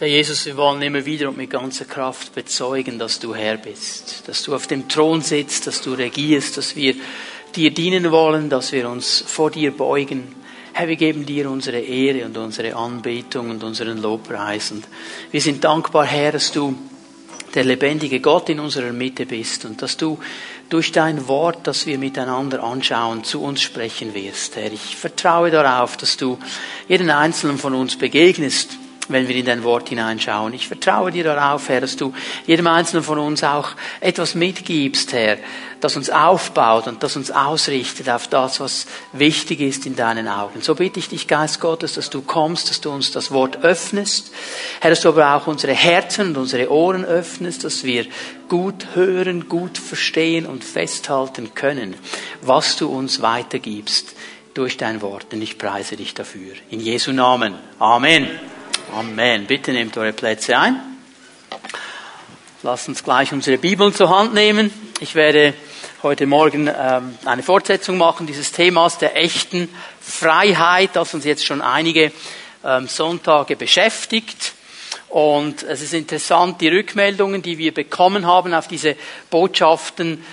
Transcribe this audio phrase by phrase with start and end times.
[0.00, 4.24] Herr Jesus, wir wollen immer wieder und mit ganzer Kraft bezeugen, dass du Herr bist,
[4.26, 6.96] dass du auf dem Thron sitzt, dass du regierst, dass wir
[7.54, 10.34] dir dienen wollen, dass wir uns vor dir beugen.
[10.72, 14.72] Herr, wir geben dir unsere Ehre und unsere Anbetung und unseren Lobpreis.
[14.72, 14.84] Und
[15.30, 16.76] wir sind dankbar, Herr, dass du
[17.54, 20.18] der lebendige Gott in unserer Mitte bist und dass du
[20.70, 24.56] durch dein Wort, das wir miteinander anschauen, zu uns sprechen wirst.
[24.56, 26.36] Herr, ich vertraue darauf, dass du
[26.88, 30.54] jeden Einzelnen von uns begegnest wenn wir in dein Wort hineinschauen.
[30.54, 32.14] Ich vertraue dir darauf, Herr, dass du
[32.46, 35.38] jedem Einzelnen von uns auch etwas mitgibst, Herr,
[35.80, 40.62] das uns aufbaut und das uns ausrichtet auf das, was wichtig ist in deinen Augen.
[40.62, 44.32] So bitte ich dich, Geist Gottes, dass du kommst, dass du uns das Wort öffnest.
[44.80, 48.06] Herr, dass du aber auch unsere Herzen und unsere Ohren öffnest, dass wir
[48.48, 51.94] gut hören, gut verstehen und festhalten können,
[52.40, 54.14] was du uns weitergibst
[54.54, 55.26] durch dein Wort.
[55.32, 56.54] Und ich preise dich dafür.
[56.70, 57.54] In Jesu Namen.
[57.78, 58.28] Amen.
[58.96, 59.46] Amen.
[59.46, 60.80] Bitte nehmt eure Plätze ein.
[62.62, 64.72] Lasst uns gleich unsere Bibeln zur Hand nehmen.
[65.00, 65.52] Ich werde
[66.04, 69.68] heute Morgen ähm, eine Fortsetzung machen dieses Themas der echten
[70.00, 72.12] Freiheit, das uns jetzt schon einige
[72.64, 74.52] ähm, Sonntage beschäftigt.
[75.08, 78.94] Und es ist interessant, die Rückmeldungen, die wir bekommen haben auf diese
[79.28, 80.24] Botschaften,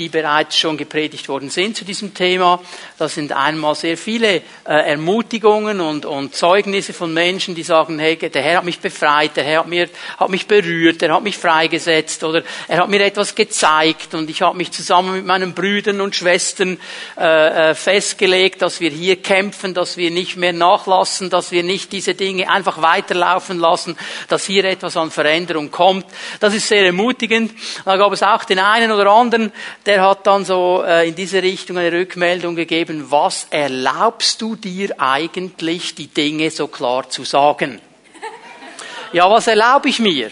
[0.00, 2.58] die bereits schon gepredigt worden sind zu diesem Thema.
[2.96, 8.16] Das sind einmal sehr viele äh, Ermutigungen und, und Zeugnisse von Menschen, die sagen, hey,
[8.16, 11.36] der Herr hat mich befreit, der Herr hat, mir, hat mich berührt, der hat mich
[11.36, 16.00] freigesetzt oder er hat mir etwas gezeigt und ich habe mich zusammen mit meinen Brüdern
[16.00, 16.78] und Schwestern
[17.18, 21.92] äh, äh, festgelegt, dass wir hier kämpfen, dass wir nicht mehr nachlassen, dass wir nicht
[21.92, 23.98] diese Dinge einfach weiterlaufen lassen,
[24.28, 26.06] dass hier etwas an Veränderung kommt.
[26.40, 27.52] Das ist sehr ermutigend.
[27.84, 29.52] Da gab es auch den einen oder anderen,
[29.90, 34.94] der hat dann so äh, in diese Richtung eine Rückmeldung gegeben, was erlaubst du dir
[35.00, 37.80] eigentlich, die Dinge so klar zu sagen?
[39.12, 40.30] Ja, was erlaube ich mir?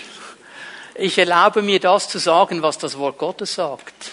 [0.95, 4.13] Ich erlaube mir das zu sagen, was das Wort Gottes sagt.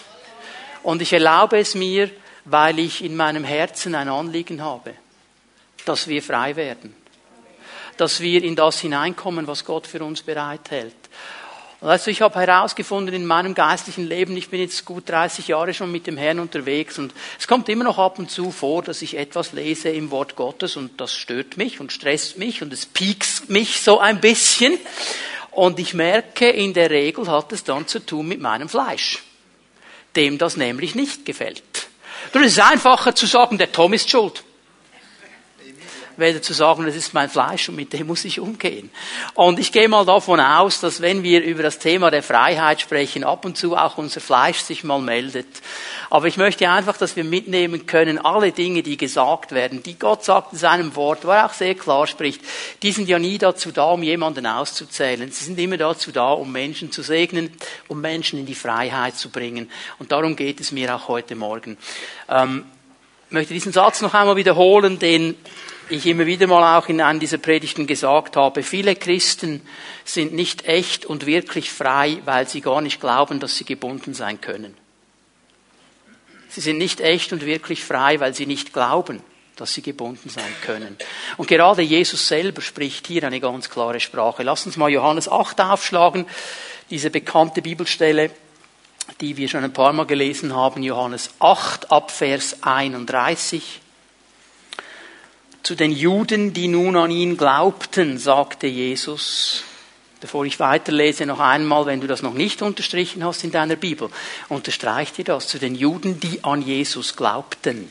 [0.82, 2.10] Und ich erlaube es mir,
[2.44, 4.94] weil ich in meinem Herzen ein Anliegen habe,
[5.84, 6.96] dass wir frei werden.
[7.96, 10.96] Dass wir in das hineinkommen, was Gott für uns bereithält.
[11.86, 15.92] Also ich habe herausgefunden in meinem geistlichen Leben, ich bin jetzt gut 30 Jahre schon
[15.92, 19.16] mit dem Herrn unterwegs und es kommt immer noch ab und zu vor, dass ich
[19.16, 23.50] etwas lese im Wort Gottes und das stört mich und stresst mich und es piekst
[23.50, 24.76] mich so ein bisschen
[25.52, 29.22] und ich merke, in der Regel hat es dann zu tun mit meinem Fleisch,
[30.16, 31.62] dem das nämlich nicht gefällt.
[32.32, 34.42] Ist es einfacher zu sagen, der Tom ist schuld
[36.16, 38.90] werde zu sagen, das ist mein Fleisch und mit dem muss ich umgehen.
[39.34, 43.24] Und ich gehe mal davon aus, dass wenn wir über das Thema der Freiheit sprechen,
[43.24, 45.46] ab und zu auch unser Fleisch sich mal meldet.
[46.10, 50.24] Aber ich möchte einfach, dass wir mitnehmen können, alle Dinge, die gesagt werden, die Gott
[50.24, 52.40] sagt in seinem Wort, wo er auch sehr klar spricht,
[52.82, 55.30] die sind ja nie dazu da, um jemanden auszuzählen.
[55.30, 57.52] Sie sind immer dazu da, um Menschen zu segnen,
[57.88, 59.70] um Menschen in die Freiheit zu bringen.
[59.98, 61.76] Und darum geht es mir auch heute Morgen.
[62.28, 62.64] Ähm,
[63.28, 65.34] ich möchte diesen Satz noch einmal wiederholen, den
[65.88, 69.62] ich immer wieder mal auch in einem dieser Predigten gesagt habe, viele Christen
[70.04, 74.40] sind nicht echt und wirklich frei, weil sie gar nicht glauben, dass sie gebunden sein
[74.40, 74.74] können.
[76.48, 79.22] Sie sind nicht echt und wirklich frei, weil sie nicht glauben,
[79.56, 80.96] dass sie gebunden sein können.
[81.36, 84.42] Und gerade Jesus selber spricht hier eine ganz klare Sprache.
[84.42, 86.26] Lass uns mal Johannes 8 aufschlagen,
[86.90, 88.30] diese bekannte Bibelstelle,
[89.20, 93.80] die wir schon ein paar Mal gelesen haben, Johannes 8 ab Vers 31.
[95.66, 99.64] Zu den Juden, die nun an ihn glaubten, sagte Jesus,
[100.20, 104.08] bevor ich weiterlese, noch einmal, wenn du das noch nicht unterstrichen hast in deiner Bibel,
[104.48, 107.90] unterstreich dir das, zu den Juden, die an Jesus glaubten.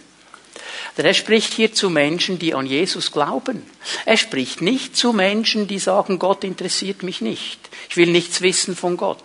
[0.97, 3.61] Denn er spricht hier zu Menschen, die an Jesus glauben.
[4.05, 7.59] Er spricht nicht zu Menschen, die sagen, Gott interessiert mich nicht.
[7.89, 9.19] Ich will nichts wissen von Gott.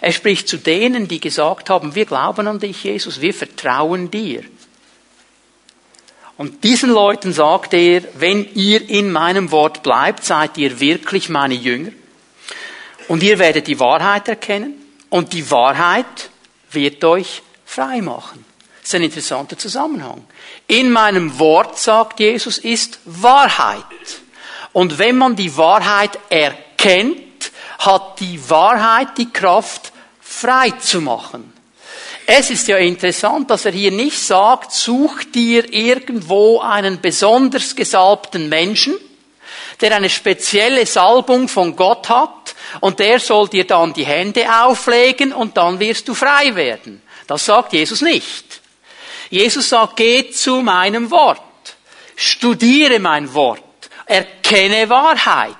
[0.00, 4.42] Er spricht zu denen, die gesagt haben, wir glauben an dich, Jesus, wir vertrauen dir.
[6.40, 11.52] Und diesen Leuten sagt er, wenn ihr in meinem Wort bleibt, seid ihr wirklich meine
[11.52, 11.90] Jünger.
[13.08, 14.72] Und ihr werdet die Wahrheit erkennen.
[15.10, 16.30] Und die Wahrheit
[16.70, 18.42] wird euch frei machen.
[18.80, 20.24] Das ist ein interessanter Zusammenhang.
[20.66, 23.84] In meinem Wort, sagt Jesus, ist Wahrheit.
[24.72, 31.52] Und wenn man die Wahrheit erkennt, hat die Wahrheit die Kraft, frei zu machen.
[32.32, 38.48] Es ist ja interessant, dass er hier nicht sagt, such dir irgendwo einen besonders gesalbten
[38.48, 38.94] Menschen,
[39.80, 45.32] der eine spezielle Salbung von Gott hat und der soll dir dann die Hände auflegen
[45.32, 47.02] und dann wirst du frei werden.
[47.26, 48.60] Das sagt Jesus nicht.
[49.28, 51.40] Jesus sagt, geh zu meinem Wort,
[52.14, 53.64] studiere mein Wort,
[54.06, 55.56] erkenne Wahrheit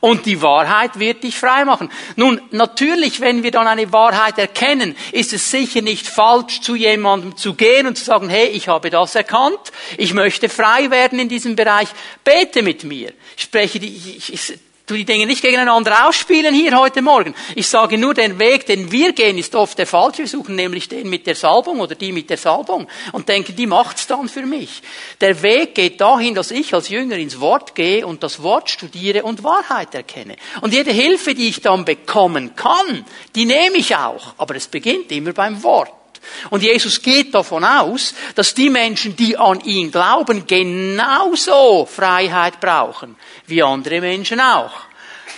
[0.00, 1.90] Und die Wahrheit wird dich frei machen.
[2.16, 7.36] Nun, natürlich, wenn wir dann eine Wahrheit erkennen, ist es sicher nicht falsch, zu jemandem
[7.36, 11.28] zu gehen und zu sagen, hey, ich habe das erkannt, ich möchte frei werden in
[11.28, 11.88] diesem Bereich,
[12.24, 13.12] bete mit mir.
[13.36, 14.58] Ich spreche die, ich, ich,
[14.92, 17.34] tu die Dinge nicht gegeneinander ausspielen hier heute Morgen.
[17.54, 20.18] Ich sage nur, den Weg, den wir gehen, ist oft der falsche.
[20.18, 23.66] Wir suchen nämlich den mit der Salbung oder die mit der Salbung und denken, die
[23.66, 24.82] macht's dann für mich.
[25.20, 29.22] Der Weg geht dahin, dass ich als Jünger ins Wort gehe und das Wort studiere
[29.22, 30.36] und Wahrheit erkenne.
[30.60, 34.34] Und jede Hilfe, die ich dann bekommen kann, die nehme ich auch.
[34.36, 36.01] Aber es beginnt immer beim Wort.
[36.50, 43.16] Und Jesus geht davon aus, dass die Menschen, die an ihn glauben, genauso Freiheit brauchen
[43.46, 44.72] wie andere Menschen auch.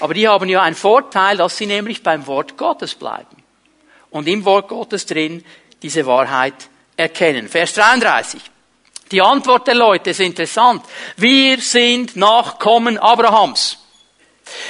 [0.01, 3.43] Aber die haben ja einen Vorteil, dass sie nämlich beim Wort Gottes bleiben.
[4.11, 5.45] Und im Wort Gottes drin
[5.83, 6.55] diese Wahrheit
[6.97, 7.49] erkennen.
[7.49, 8.41] Vers 33.
[9.11, 10.83] Die Antwort der Leute ist interessant.
[11.17, 13.79] Wir sind Nachkommen Abrahams.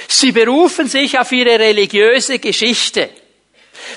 [0.09, 3.11] Sie berufen sich auf ihre religiöse Geschichte.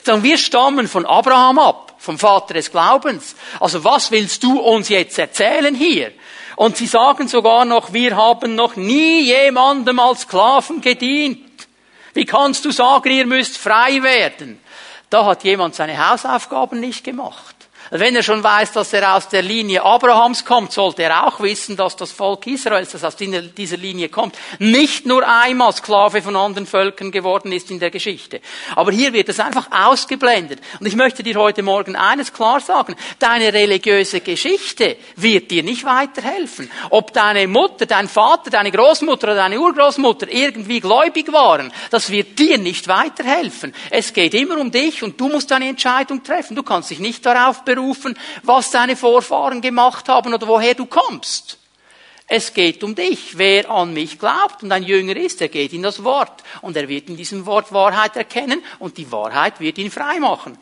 [0.03, 3.35] Sagen, wir stammen von Abraham ab vom Vater des Glaubens.
[3.59, 6.13] Also was willst du uns jetzt erzählen hier?
[6.55, 11.67] Und sie sagen sogar noch, wir haben noch nie jemandem als Sklaven gedient.
[12.13, 14.59] Wie kannst du sagen, ihr müsst frei werden?
[15.09, 17.56] Da hat jemand seine Hausaufgaben nicht gemacht.
[17.89, 21.77] Wenn er schon weiß, dass er aus der Linie Abrahams kommt, sollte er auch wissen,
[21.77, 26.67] dass das Volk Israels, das aus dieser Linie kommt, nicht nur einmal Sklave von anderen
[26.67, 28.41] Völkern geworden ist in der Geschichte.
[28.75, 30.59] Aber hier wird es einfach ausgeblendet.
[30.79, 32.95] Und ich möchte dir heute Morgen eines klar sagen.
[33.19, 36.69] Deine religiöse Geschichte wird dir nicht weiterhelfen.
[36.89, 42.37] Ob deine Mutter, dein Vater, deine Großmutter oder deine Urgroßmutter irgendwie gläubig waren, das wird
[42.37, 43.73] dir nicht weiterhelfen.
[43.89, 46.55] Es geht immer um dich und du musst eine Entscheidung treffen.
[46.55, 50.85] Du kannst dich nicht darauf berufen, berufen, was deine Vorfahren gemacht haben oder woher du
[50.85, 51.57] kommst.
[52.29, 53.37] Es geht um dich.
[53.37, 56.43] Wer an mich glaubt und ein Jünger ist, der geht in das Wort.
[56.61, 60.57] Und er wird in diesem Wort Wahrheit erkennen und die Wahrheit wird ihn frei machen.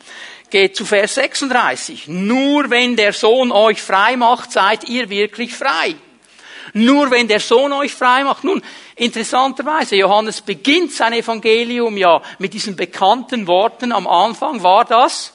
[0.48, 2.06] Geht zu Vers 36.
[2.06, 5.96] Nur wenn der Sohn euch frei macht, seid ihr wirklich frei.
[6.72, 8.44] Nur wenn der Sohn euch frei macht.
[8.44, 8.62] Nun,
[8.94, 13.90] interessanterweise, Johannes beginnt sein Evangelium ja mit diesen bekannten Worten.
[13.90, 15.32] Am Anfang war das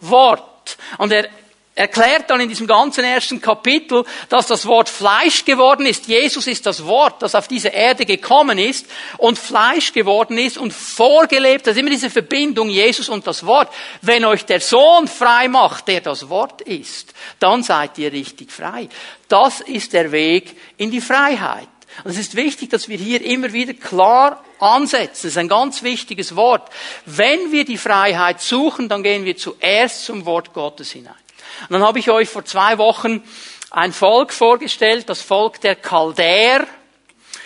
[0.00, 0.51] Wort.
[0.98, 1.28] Und er
[1.74, 6.06] erklärt dann in diesem ganzen ersten Kapitel, dass das Wort Fleisch geworden ist.
[6.06, 8.86] Jesus ist das Wort, das auf diese Erde gekommen ist
[9.16, 11.66] und Fleisch geworden ist und vorgelebt.
[11.66, 13.72] Das ist immer diese Verbindung Jesus und das Wort.
[14.02, 18.88] Wenn euch der Sohn frei macht, der das Wort ist, dann seid ihr richtig frei.
[19.28, 21.68] Das ist der Weg in die Freiheit.
[22.04, 25.22] Und es ist wichtig, dass wir hier immer wieder klar ansetzen.
[25.22, 26.70] Das ist ein ganz wichtiges Wort.
[27.04, 31.14] Wenn wir die Freiheit suchen, dann gehen wir zuerst zum Wort Gottes hinein.
[31.68, 33.22] Und dann habe ich euch vor zwei Wochen
[33.70, 36.66] ein Volk vorgestellt, das Volk der Chaldäer.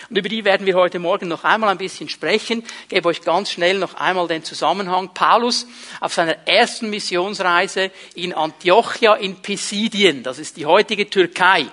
[0.09, 2.63] Und über die werden wir heute Morgen noch einmal ein bisschen sprechen.
[2.83, 5.13] Ich gebe euch ganz schnell noch einmal den Zusammenhang.
[5.13, 5.67] Paulus
[5.99, 11.65] auf seiner ersten Missionsreise in Antiochia in Pisidien, das ist die heutige Türkei.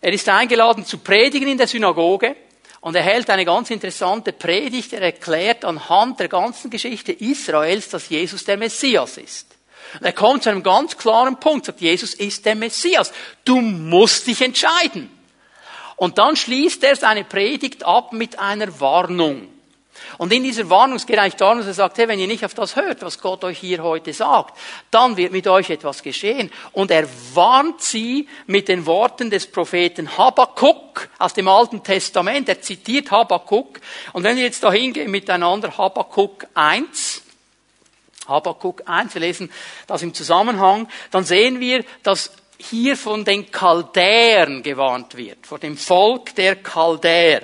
[0.00, 2.36] Er ist eingeladen zu predigen in der Synagoge
[2.84, 4.92] und er hält eine ganz interessante Predigt.
[4.92, 9.56] Er erklärt anhand der ganzen Geschichte Israels, dass Jesus der Messias ist.
[9.94, 13.10] Und er kommt zu einem ganz klaren Punkt, sagt, Jesus ist der Messias.
[13.42, 15.08] Du musst dich entscheiden.
[15.96, 19.48] Und dann schließt er seine Predigt ab mit einer Warnung.
[20.18, 22.54] Und in dieser Warnung, geht eigentlich darum, dass er sagt, hey, wenn ihr nicht auf
[22.54, 24.58] das hört, was Gott euch hier heute sagt,
[24.90, 26.50] dann wird mit euch etwas geschehen.
[26.72, 32.48] Und er warnt sie mit den Worten des Propheten Habakkuk aus dem Alten Testament.
[32.48, 33.80] Er zitiert Habakkuk.
[34.12, 37.22] Und wenn wir jetzt da hingehen miteinander, Habakkuk 1,
[38.26, 39.50] Habakkuk 1, wir lesen
[39.86, 45.76] das im Zusammenhang, dann sehen wir, dass hier von den Chaldäern gewarnt wird, vor dem
[45.76, 47.42] Volk der Chaldäer.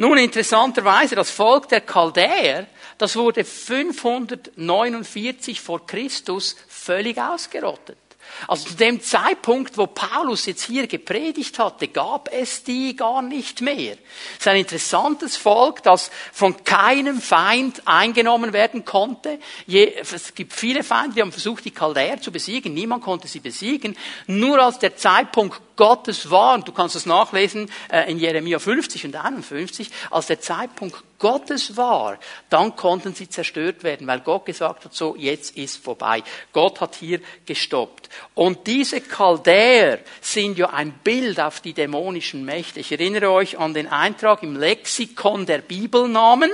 [0.00, 2.66] Nun, interessanterweise, das Volk der Chaldäer,
[2.96, 7.98] das wurde 549 vor Christus völlig ausgerottet.
[8.46, 13.60] Also zu dem Zeitpunkt, wo Paulus jetzt hier gepredigt hatte, gab es die gar nicht
[13.60, 13.92] mehr.
[14.34, 19.38] Es ist ein interessantes Volk, das von keinem Feind eingenommen werden konnte.
[19.66, 22.74] es gibt viele Feinde, die haben versucht, die Chaldäer zu besiegen.
[22.74, 23.96] Niemand konnte sie besiegen.
[24.26, 29.06] Nur als der Zeitpunkt Gottes war, und du kannst das nachlesen äh, in Jeremia 50
[29.06, 34.86] und 51, als der Zeitpunkt Gottes war, dann konnten sie zerstört werden, weil Gott gesagt
[34.86, 36.24] hat, so, jetzt ist vorbei.
[36.52, 38.08] Gott hat hier gestoppt.
[38.34, 42.80] Und diese Chaldäer sind ja ein Bild auf die dämonischen Mächte.
[42.80, 46.50] Ich erinnere euch an den Eintrag im Lexikon der Bibelnamen.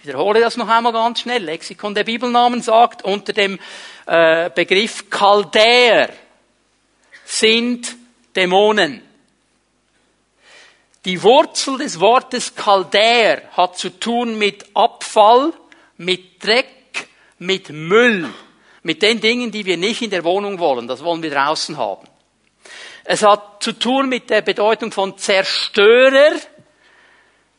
[0.00, 1.42] Ich wiederhole das noch einmal ganz schnell.
[1.42, 3.58] Lexikon der Bibelnamen sagt unter dem
[4.06, 6.10] äh, Begriff Chaldäer
[7.24, 7.96] sind
[8.36, 9.03] Dämonen.
[11.04, 15.52] Die Wurzel des Wortes Chaldäer hat zu tun mit Abfall,
[15.98, 17.08] mit Dreck,
[17.38, 18.30] mit Müll,
[18.82, 20.88] mit den Dingen, die wir nicht in der Wohnung wollen.
[20.88, 22.08] Das wollen wir draußen haben.
[23.04, 26.32] Es hat zu tun mit der Bedeutung von Zerstörer.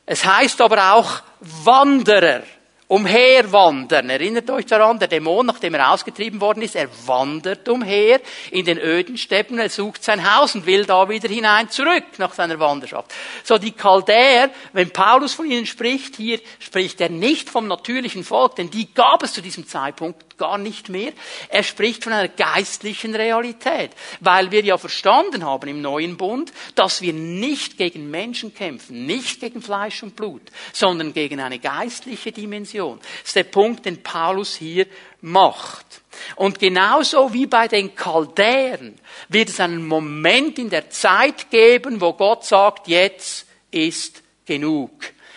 [0.08, 2.42] Es heißt aber auch Wanderer
[2.88, 4.10] umherwandern.
[4.10, 8.78] Erinnert euch daran, der Dämon, nachdem er ausgetrieben worden ist, er wandert umher in den
[8.78, 13.14] öden Steppen, er sucht sein Haus und will da wieder hinein zurück nach seiner Wanderschaft.
[13.44, 18.56] So die Chaldäer, wenn Paulus von ihnen spricht, hier spricht er nicht vom natürlichen Volk,
[18.56, 21.14] denn die gab es zu diesem Zeitpunkt gar nicht mehr.
[21.50, 27.02] Er spricht von einer geistlichen Realität, weil wir ja verstanden haben im neuen Bund, dass
[27.02, 30.42] wir nicht gegen Menschen kämpfen, nicht gegen Fleisch und Blut,
[30.74, 33.00] sondern gegen eine geistliche Dimension.
[33.00, 34.88] Das ist der Punkt, den Paulus hier
[35.22, 36.02] macht.
[36.36, 38.96] Und genauso wie bei den Chaldäern
[39.30, 44.92] wird es einen Moment in der Zeit geben, wo Gott sagt, jetzt ist genug.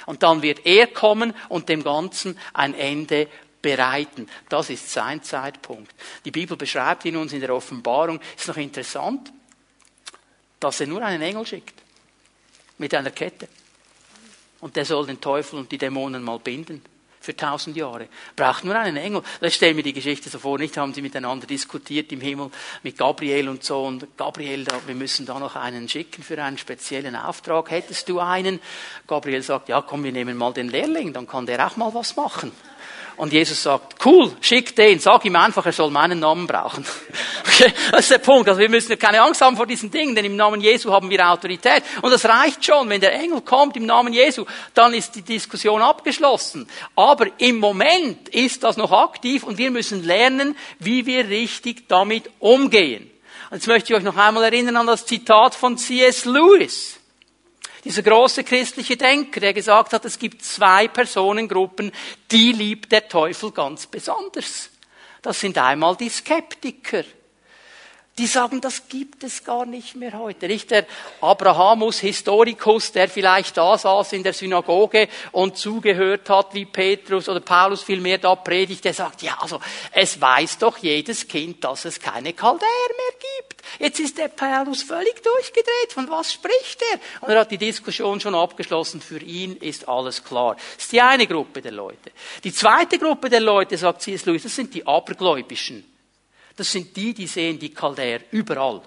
[0.07, 3.29] Und dann wird er kommen und dem Ganzen ein Ende
[3.61, 4.29] bereiten.
[4.49, 5.95] Das ist sein Zeitpunkt.
[6.25, 8.21] Die Bibel beschreibt ihn uns in der Offenbarung.
[8.37, 9.33] Ist noch interessant,
[10.61, 11.75] dass er nur einen Engel schickt.
[12.79, 13.49] Mit einer Kette.
[14.61, 16.83] Und der soll den Teufel und die Dämonen mal binden.
[17.21, 18.09] Für tausend Jahre.
[18.37, 19.23] Braucht nur einen Engel.
[19.41, 22.51] Ich stelle mir die Geschichte so vor, nicht haben sie miteinander diskutiert im Himmel
[22.85, 23.85] mit Gabriel und so.
[23.85, 27.71] Und Gabriel, wir müssen da noch einen schicken für einen speziellen Auftrag.
[27.71, 28.61] Hättest du einen?
[29.07, 32.17] Gabriel sagt, ja komm, wir nehmen mal den Lehrling, dann kann der auch mal was
[32.17, 32.53] machen.
[33.19, 36.85] Und Jesus sagt, cool, schick den, sag ihm einfach, er soll meinen Namen brauchen.
[37.51, 38.49] Okay, das ist der Punkt.
[38.49, 41.29] Also wir müssen keine Angst haben vor diesen Dingen, denn im Namen Jesu haben wir
[41.29, 41.83] Autorität.
[42.03, 42.89] Und das reicht schon.
[42.89, 44.45] Wenn der Engel kommt im Namen Jesu,
[44.75, 46.69] dann ist die Diskussion abgeschlossen.
[46.95, 52.31] Aber im Moment ist das noch aktiv und wir müssen lernen, wie wir richtig damit
[52.39, 53.11] umgehen.
[53.51, 56.27] Jetzt möchte ich euch noch einmal erinnern an das Zitat von C.S.
[56.27, 56.98] Lewis.
[57.85, 61.93] Dieser große christliche Denker, der gesagt hat, es gibt zwei Personengruppen,
[62.31, 64.71] die liebt der Teufel ganz besonders.
[65.23, 67.05] Das sind einmal die Skeptiker
[68.19, 70.49] die sagen, das gibt es gar nicht mehr heute.
[70.49, 70.87] Nicht der
[71.21, 77.41] Abrahamus Historikus, der vielleicht da saß in der Synagoge und zugehört hat, wie Petrus oder
[77.41, 79.61] Paulus vielmehr da predigt, der sagt, ja, also,
[79.93, 83.63] es weiß doch jedes Kind, dass es keine Chaldäer mehr gibt.
[83.79, 85.93] Jetzt ist der Paulus völlig durchgedreht.
[85.93, 87.01] Von was spricht er?
[87.21, 89.01] Und er hat die Diskussion schon abgeschlossen.
[89.01, 90.57] Für ihn ist alles klar.
[90.57, 92.11] Das ist die eine Gruppe der Leute.
[92.43, 94.27] Die zweite Gruppe der Leute, sagt C.S.
[94.27, 95.85] Lewis, das sind die Abergläubischen
[96.59, 98.83] das sind die, die sehen die Chaldäer überall.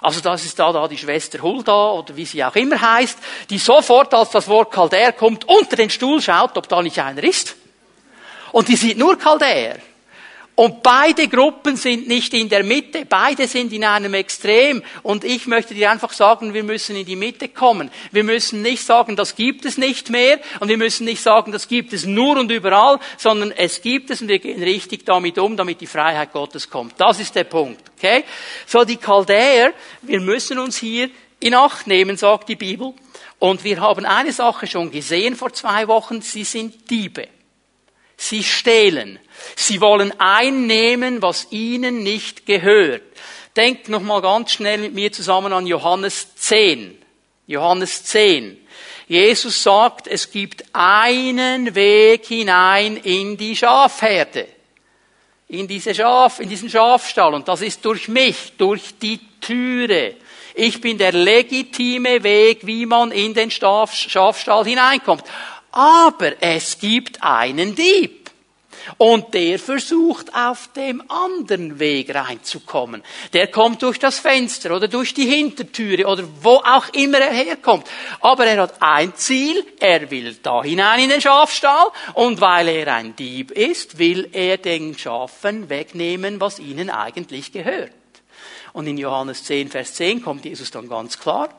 [0.00, 3.18] Also das ist da, da die Schwester Hulda oder wie sie auch immer heißt,
[3.48, 7.22] die sofort, als das Wort Chaldäer kommt, unter den Stuhl schaut, ob da nicht einer
[7.24, 7.56] ist.
[8.52, 9.78] Und die sieht nur Chaldäer.
[10.56, 14.82] Und beide Gruppen sind nicht in der Mitte, beide sind in einem Extrem.
[15.02, 17.90] Und ich möchte dir einfach sagen, wir müssen in die Mitte kommen.
[18.10, 20.40] Wir müssen nicht sagen, das gibt es nicht mehr.
[20.60, 24.22] Und wir müssen nicht sagen, das gibt es nur und überall, sondern es gibt es
[24.22, 26.94] und wir gehen richtig damit um, damit die Freiheit Gottes kommt.
[26.96, 27.82] Das ist der Punkt.
[27.98, 28.24] Okay?
[28.64, 32.94] So, die Chaldäer, wir müssen uns hier in Acht nehmen, sagt die Bibel.
[33.38, 37.28] Und wir haben eine Sache schon gesehen vor zwei Wochen, sie sind Diebe.
[38.16, 39.18] Sie stehlen.
[39.54, 43.02] Sie wollen einnehmen, was ihnen nicht gehört.
[43.56, 46.96] Denkt nochmal ganz schnell mit mir zusammen an Johannes 10.
[47.46, 48.58] Johannes 10.
[49.08, 54.48] Jesus sagt, es gibt einen Weg hinein in die Schafherde.
[55.48, 57.32] In diese Schaf, in diesen Schafstall.
[57.34, 60.16] Und das ist durch mich, durch die Türe.
[60.54, 65.22] Ich bin der legitime Weg, wie man in den Schafstall hineinkommt.
[65.76, 68.30] Aber es gibt einen Dieb.
[68.96, 73.02] Und der versucht auf dem anderen Weg reinzukommen.
[73.34, 77.86] Der kommt durch das Fenster oder durch die Hintertüre oder wo auch immer er herkommt.
[78.20, 82.94] Aber er hat ein Ziel, er will da hinein in den Schafstall und weil er
[82.94, 87.92] ein Dieb ist, will er den Schafen wegnehmen, was ihnen eigentlich gehört.
[88.72, 91.50] Und in Johannes 10, Vers 10 kommt Jesus dann ganz klar,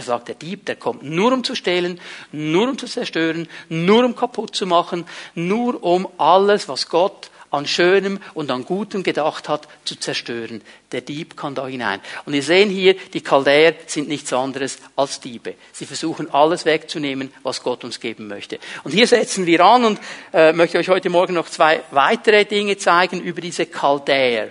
[0.00, 2.00] er sagt, der Dieb, der kommt nur um zu stehlen,
[2.32, 7.66] nur um zu zerstören, nur um kaputt zu machen, nur um alles, was Gott an
[7.66, 10.62] Schönem und an Gutem gedacht hat, zu zerstören.
[10.90, 12.00] Der Dieb kann da hinein.
[12.24, 15.54] Und wir sehen hier, die Chaldäer sind nichts anderes als Diebe.
[15.72, 18.58] Sie versuchen alles wegzunehmen, was Gott uns geben möchte.
[18.84, 20.00] Und hier setzen wir an und
[20.32, 24.48] äh, möchte euch heute Morgen noch zwei weitere Dinge zeigen über diese Chaldäer.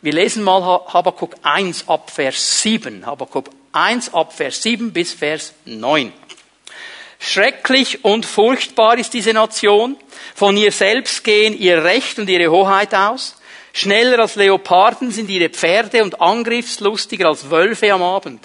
[0.00, 3.04] Wir lesen mal Habakkuk 1 ab Vers 7.
[3.04, 6.12] Habakkuk 1 ab Vers 7 bis Vers 9.
[7.18, 9.96] Schrecklich und furchtbar ist diese Nation.
[10.34, 13.36] Von ihr selbst gehen ihr Recht und ihre Hoheit aus.
[13.72, 18.44] Schneller als Leoparden sind ihre Pferde und angriffslustiger als Wölfe am Abend.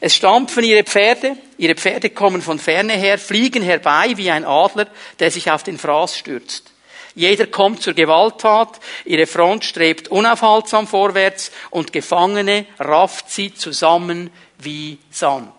[0.00, 4.86] Es stampfen ihre Pferde, ihre Pferde kommen von ferne her, fliegen herbei wie ein Adler,
[5.18, 6.72] der sich auf den Fraß stürzt.
[7.14, 14.98] Jeder kommt zur Gewalttat, ihre Front strebt unaufhaltsam vorwärts und Gefangene rafft sie zusammen wie
[15.10, 15.52] Sand.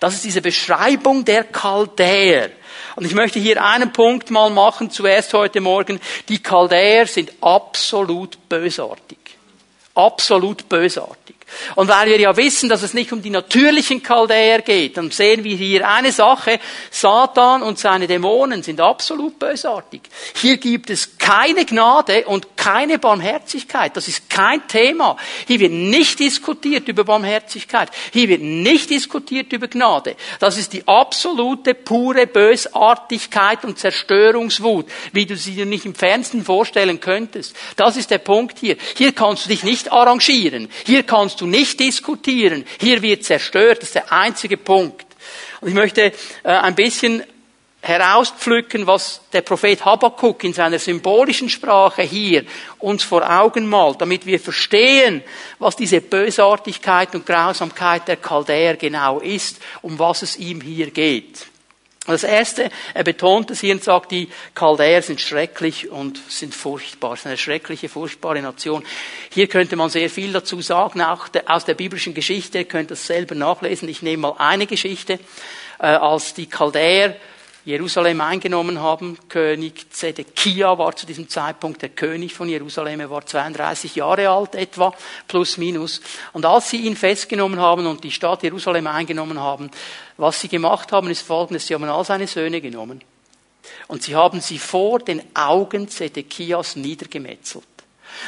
[0.00, 2.50] Das ist diese Beschreibung der Chaldäer.
[2.96, 6.00] Und ich möchte hier einen Punkt mal machen, zuerst heute Morgen.
[6.28, 9.18] Die Chaldäer sind absolut bösartig.
[9.94, 11.27] Absolut bösartig.
[11.74, 15.44] Und weil wir ja wissen, dass es nicht um die natürlichen Chaldäer geht, dann sehen
[15.44, 16.58] wir hier eine Sache.
[16.90, 20.02] Satan und seine Dämonen sind absolut bösartig.
[20.34, 23.96] Hier gibt es keine Gnade und keine Barmherzigkeit.
[23.96, 25.16] Das ist kein Thema.
[25.46, 27.90] Hier wird nicht diskutiert über Barmherzigkeit.
[28.12, 30.16] Hier wird nicht diskutiert über Gnade.
[30.40, 36.44] Das ist die absolute, pure Bösartigkeit und Zerstörungswut, wie du sie dir nicht im Fernsehen
[36.44, 37.56] vorstellen könntest.
[37.76, 38.76] Das ist der Punkt hier.
[38.96, 40.68] Hier kannst du dich nicht arrangieren.
[40.84, 42.64] Hier kannst du nicht diskutieren.
[42.80, 43.78] Hier wird zerstört.
[43.78, 45.06] Das ist der einzige Punkt.
[45.60, 46.12] Und ich möchte äh,
[46.48, 47.22] ein bisschen
[47.80, 52.44] herauspflücken, was der Prophet Habakkuk in seiner symbolischen Sprache hier
[52.78, 55.22] uns vor Augen malt, damit wir verstehen,
[55.58, 61.47] was diese Bösartigkeit und Grausamkeit der Chaldäer genau ist, um was es ihm hier geht.
[62.12, 67.12] Das erste, er betont es hier und sagt, die Chaldäer sind schrecklich und sind furchtbar.
[67.12, 68.82] Es ist eine schreckliche, furchtbare Nation.
[69.30, 73.06] Hier könnte man sehr viel dazu sagen, auch aus der biblischen Geschichte, ihr könnt das
[73.06, 73.90] selber nachlesen.
[73.90, 75.18] Ich nehme mal eine Geschichte,
[75.78, 77.14] äh, als die Chaldäer
[77.68, 79.18] Jerusalem eingenommen haben.
[79.28, 83.00] König Zedekia war zu diesem Zeitpunkt der König von Jerusalem.
[83.00, 84.94] Er war 32 Jahre alt etwa,
[85.26, 86.00] plus minus.
[86.32, 89.70] Und als sie ihn festgenommen haben und die Stadt Jerusalem eingenommen haben,
[90.16, 91.66] was sie gemacht haben, ist folgendes.
[91.66, 93.02] Sie haben all seine Söhne genommen
[93.86, 97.66] und sie haben sie vor den Augen Zedekias niedergemetzelt.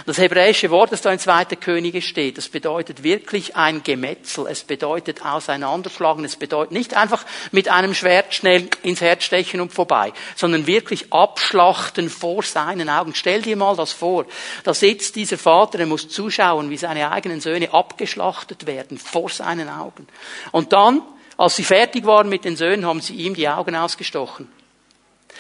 [0.06, 1.44] Das hebräische Wort, das da in 2.
[1.56, 4.46] Könige steht, das bedeutet wirklich ein Gemetzel.
[4.48, 6.24] Es bedeutet auseinanderschlagen.
[6.24, 11.12] Es bedeutet nicht einfach mit einem Schwert schnell ins Herz stechen und vorbei, sondern wirklich
[11.12, 13.14] abschlachten vor seinen Augen.
[13.14, 14.26] Stell dir mal das vor.
[14.64, 19.68] Da sitzt dieser Vater, er muss zuschauen, wie seine eigenen Söhne abgeschlachtet werden vor seinen
[19.68, 20.06] Augen.
[20.52, 21.02] Und dann,
[21.36, 24.59] als sie fertig waren mit den Söhnen, haben sie ihm die Augen ausgestochen.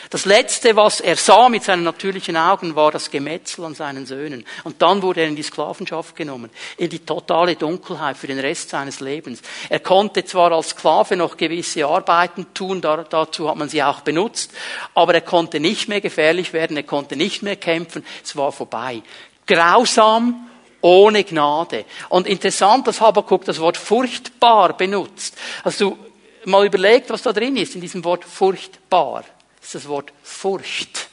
[0.08, 4.46] Das Letzte, was er sah mit seinen natürlichen Augen, war das Gemetzel an seinen Söhnen.
[4.64, 8.70] Und dann wurde er in die Sklavenschaft genommen, in die totale Dunkelheit für den Rest
[8.70, 9.42] seines Lebens.
[9.68, 14.52] Er konnte zwar als Sklave noch gewisse Arbeiten tun, dazu hat man sie auch benutzt,
[14.94, 19.02] aber er konnte nicht mehr gefährlich werden, er konnte nicht mehr kämpfen, es war vorbei.
[19.46, 20.48] Grausam,
[20.80, 21.84] ohne Gnade.
[22.08, 25.36] Und interessant, dass Habakkuk das Wort furchtbar benutzt.
[25.64, 25.98] Hast du
[26.44, 29.24] mal überlegt, was da drin ist in diesem Wort furchtbar?
[29.62, 31.08] Ist das Wort Furcht.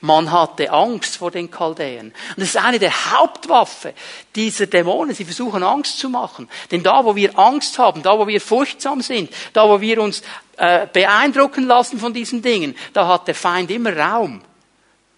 [0.00, 2.08] Man hatte Angst vor den Chaldäen.
[2.08, 3.92] Und das ist eine der Hauptwaffe
[4.34, 5.14] dieser Dämonen.
[5.14, 6.48] Sie versuchen Angst zu machen.
[6.70, 10.22] Denn da, wo wir Angst haben, da, wo wir furchtsam sind, da, wo wir uns
[10.56, 14.42] äh, beeindrucken lassen von diesen Dingen, da hat der Feind immer Raum.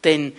[0.03, 0.35] Denn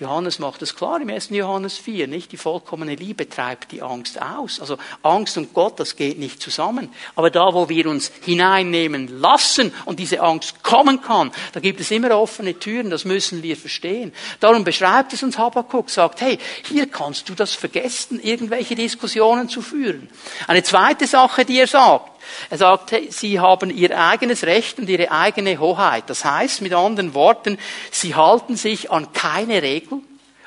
[0.00, 1.30] Johannes macht es klar im 1.
[1.30, 2.32] Johannes 4, nicht?
[2.32, 4.58] Die vollkommene Liebe treibt die Angst aus.
[4.58, 6.92] Also Angst und Gott, das geht nicht zusammen.
[7.14, 11.92] Aber da, wo wir uns hineinnehmen lassen und diese Angst kommen kann, da gibt es
[11.92, 14.12] immer offene Türen, das müssen wir verstehen.
[14.40, 19.62] Darum beschreibt es uns Habakkuk, sagt, hey, hier kannst du das vergessen, irgendwelche Diskussionen zu
[19.62, 20.08] führen.
[20.48, 22.13] Eine zweite Sache, die er sagt,
[22.50, 26.04] er sagt, sie haben ihr eigenes Recht und ihre eigene Hoheit.
[26.08, 27.58] Das heißt, mit anderen Worten,
[27.90, 30.00] sie halten sich an keine Regel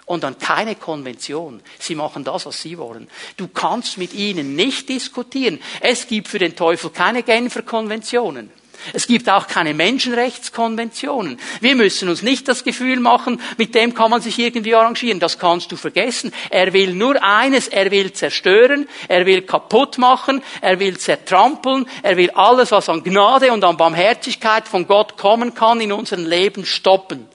[0.06, 1.62] und an keine Konvention.
[1.80, 3.10] Sie machen das, was sie wollen.
[3.36, 5.60] Du kannst mit ihnen nicht diskutieren.
[5.82, 8.50] Es gibt für den Teufel keine Genfer Konventionen.
[8.94, 11.40] Es gibt auch keine Menschenrechtskonventionen.
[11.62, 15.20] Wir müssen uns nicht das Gefühl machen, mit dem kann man sich irgendwie arrangieren.
[15.20, 16.34] Das kannst du vergessen.
[16.50, 22.18] Er will nur eines, er will zerstören, er will kaputt machen, er will zertrampeln, er
[22.18, 26.66] will alles, was an Gnade und an Barmherzigkeit von Gott kommen kann, in unserem Leben
[26.66, 27.28] stoppen.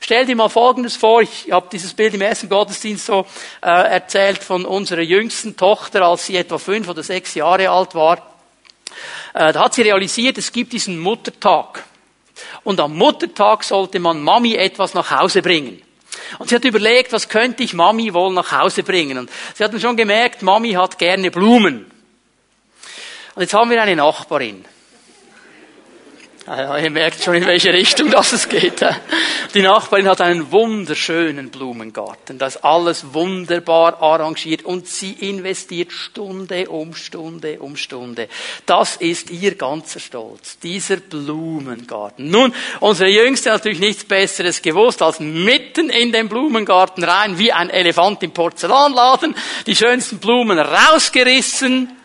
[0.00, 3.26] Stell dir mal Folgendes vor, ich habe dieses Bild im ersten Gottesdienst so
[3.62, 8.35] äh, erzählt von unserer jüngsten Tochter, als sie etwa fünf oder sechs Jahre alt war.
[9.34, 11.84] Äh, da hat sie realisiert, es gibt diesen Muttertag.
[12.64, 15.82] Und am Muttertag sollte man Mami etwas nach Hause bringen.
[16.38, 19.18] Und sie hat überlegt, was könnte ich Mami wohl nach Hause bringen?
[19.18, 21.90] Und sie hat dann schon gemerkt, Mami hat gerne Blumen.
[23.34, 24.64] Und jetzt haben wir eine Nachbarin.
[26.46, 28.80] Ja, ihr merkt schon, in welche Richtung das es geht.
[29.52, 32.38] Die Nachbarin hat einen wunderschönen Blumengarten.
[32.38, 38.28] Da ist alles wunderbar arrangiert und sie investiert Stunde um Stunde um Stunde.
[38.64, 42.30] Das ist ihr ganzer Stolz, dieser Blumengarten.
[42.30, 47.52] Nun, unsere Jüngste hat natürlich nichts Besseres gewusst, als mitten in den Blumengarten rein, wie
[47.52, 49.34] ein Elefant im Porzellanladen,
[49.66, 51.95] die schönsten Blumen rausgerissen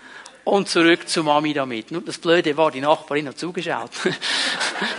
[0.43, 1.91] und zurück zu Mami damit.
[1.91, 3.91] Nur das Blöde war, die Nachbarin hat zugeschaut.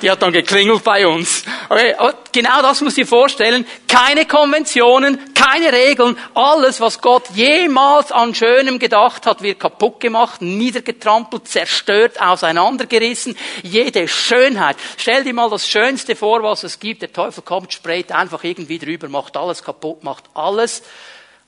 [0.01, 1.45] Die hat dann geklingelt bei uns.
[1.69, 1.95] Okay,
[2.31, 3.67] genau das muss ich dir vorstellen.
[3.89, 6.17] Keine Konventionen, keine Regeln.
[6.35, 13.37] Alles, was Gott jemals an Schönem gedacht hat, wird kaputt gemacht, niedergetrampelt, zerstört, auseinandergerissen.
[13.63, 14.77] Jede Schönheit.
[14.97, 17.03] Stell dir mal das Schönste vor, was es gibt.
[17.03, 20.83] Der Teufel kommt, sprayt einfach irgendwie drüber, macht alles kaputt, macht alles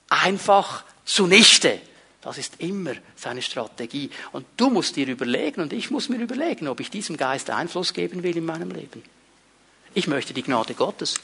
[0.09, 1.81] einfach zunichte.
[2.25, 4.09] Das ist immer seine Strategie.
[4.33, 7.93] Und du musst dir überlegen und ich muss mir überlegen, ob ich diesem Geist Einfluss
[7.93, 9.03] geben will in meinem Leben.
[9.93, 11.17] Ich möchte die Gnade Gottes.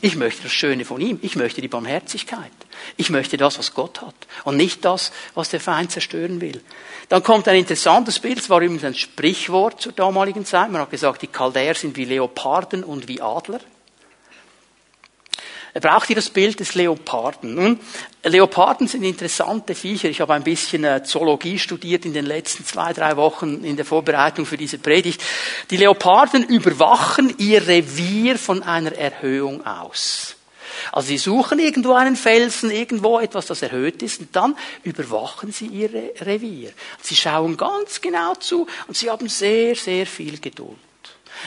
[0.00, 1.20] Ich möchte das Schöne von ihm.
[1.22, 2.50] Ich möchte die Barmherzigkeit.
[2.96, 4.14] Ich möchte das, was Gott hat.
[4.42, 6.60] Und nicht das, was der Feind zerstören will.
[7.08, 8.38] Dann kommt ein interessantes Bild.
[8.38, 10.70] Es war übrigens ein Sprichwort zur damaligen Zeit.
[10.70, 13.60] Man hat gesagt, die Chaldäer sind wie Leoparden und wie Adler.
[15.74, 17.80] Er braucht hier das Bild des Leoparden.
[18.22, 20.08] Leoparden sind interessante Viecher.
[20.08, 23.84] Ich habe ein bisschen äh, Zoologie studiert in den letzten zwei, drei Wochen in der
[23.84, 25.20] Vorbereitung für diese Predigt.
[25.70, 30.36] Die Leoparden überwachen ihr Revier von einer Erhöhung aus.
[30.92, 35.66] Also sie suchen irgendwo einen Felsen, irgendwo etwas, das erhöht ist, und dann überwachen sie
[35.66, 36.70] ihr Revier.
[37.02, 40.78] Sie schauen ganz genau zu und sie haben sehr, sehr viel Geduld.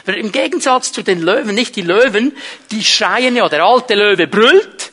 [0.06, 2.36] Im Gegensatz zu den Löwen, nicht die Löwen,
[2.72, 4.92] die schreien ja, der alte Löwe brüllt,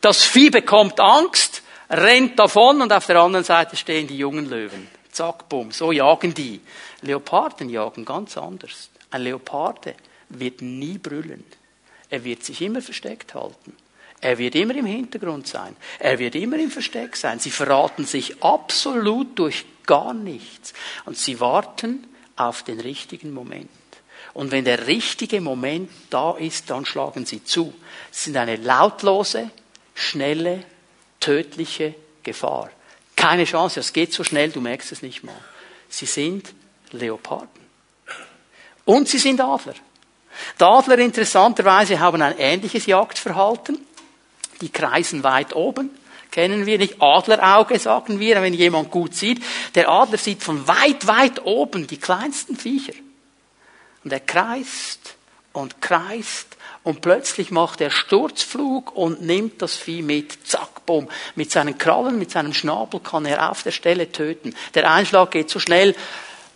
[0.00, 4.88] das Vieh bekommt Angst, rennt davon und auf der anderen Seite stehen die jungen Löwen.
[5.12, 6.60] Zack, bumm, so jagen die.
[7.02, 8.90] Leoparden jagen ganz anders.
[9.10, 9.94] Ein Leoparde
[10.28, 11.44] wird nie brüllen.
[12.08, 13.76] Er wird sich immer versteckt halten.
[14.20, 15.74] Er wird immer im Hintergrund sein.
[15.98, 17.38] Er wird immer im Versteck sein.
[17.38, 20.74] Sie verraten sich absolut durch gar nichts.
[21.06, 23.70] Und sie warten auf den richtigen Moment.
[24.32, 27.74] Und wenn der richtige Moment da ist, dann schlagen sie zu.
[28.10, 29.50] Sie sind eine lautlose,
[29.94, 30.64] schnelle,
[31.18, 32.70] tödliche Gefahr.
[33.16, 35.34] Keine Chance, es geht so schnell, du merkst es nicht mal.
[35.88, 36.54] Sie sind
[36.92, 37.48] Leoparden.
[38.84, 39.74] Und sie sind Adler.
[40.58, 43.78] Die Adler interessanterweise haben ein ähnliches Jagdverhalten.
[44.60, 45.90] Die kreisen weit oben.
[46.30, 47.02] Kennen wir nicht?
[47.02, 49.42] Adlerauge sagen wir, wenn jemand gut sieht.
[49.74, 52.94] Der Adler sieht von weit, weit oben die kleinsten Viecher.
[54.04, 55.16] Und er kreist
[55.52, 60.46] und kreist und plötzlich macht er Sturzflug und nimmt das Vieh mit.
[60.46, 61.08] Zack, bumm.
[61.34, 64.54] Mit seinen Krallen, mit seinem Schnabel kann er auf der Stelle töten.
[64.74, 65.94] Der Einschlag geht so schnell,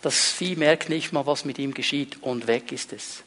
[0.02, 3.22] das Vieh merkt nicht mal, was mit ihm geschieht und weg ist es.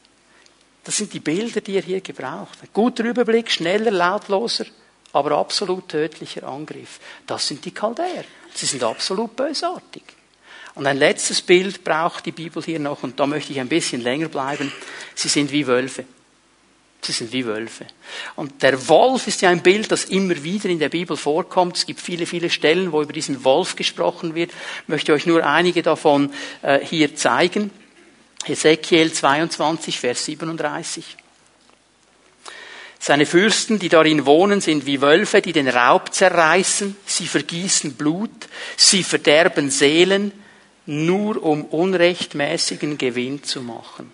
[0.84, 2.58] Das sind die Bilder, die er hier gebraucht.
[2.62, 4.64] Ein guter Überblick, schneller, lautloser,
[5.12, 6.98] aber absolut tödlicher Angriff.
[7.26, 8.24] Das sind die Chaldäer.
[8.54, 10.02] Sie sind absolut bösartig.
[10.78, 14.00] Und ein letztes Bild braucht die Bibel hier noch, und da möchte ich ein bisschen
[14.00, 14.72] länger bleiben.
[15.16, 16.04] Sie sind wie Wölfe.
[17.02, 17.84] Sie sind wie Wölfe.
[18.36, 21.78] Und der Wolf ist ja ein Bild, das immer wieder in der Bibel vorkommt.
[21.78, 24.52] Es gibt viele, viele Stellen, wo über diesen Wolf gesprochen wird.
[24.82, 27.72] Ich möchte euch nur einige davon äh, hier zeigen.
[28.46, 31.16] Ezekiel 22, Vers 37.
[33.00, 36.96] Seine Fürsten, die darin wohnen, sind wie Wölfe, die den Raub zerreißen.
[37.04, 38.30] Sie vergießen Blut.
[38.76, 40.30] Sie verderben Seelen
[40.88, 44.10] nur um unrechtmäßigen Gewinn zu machen.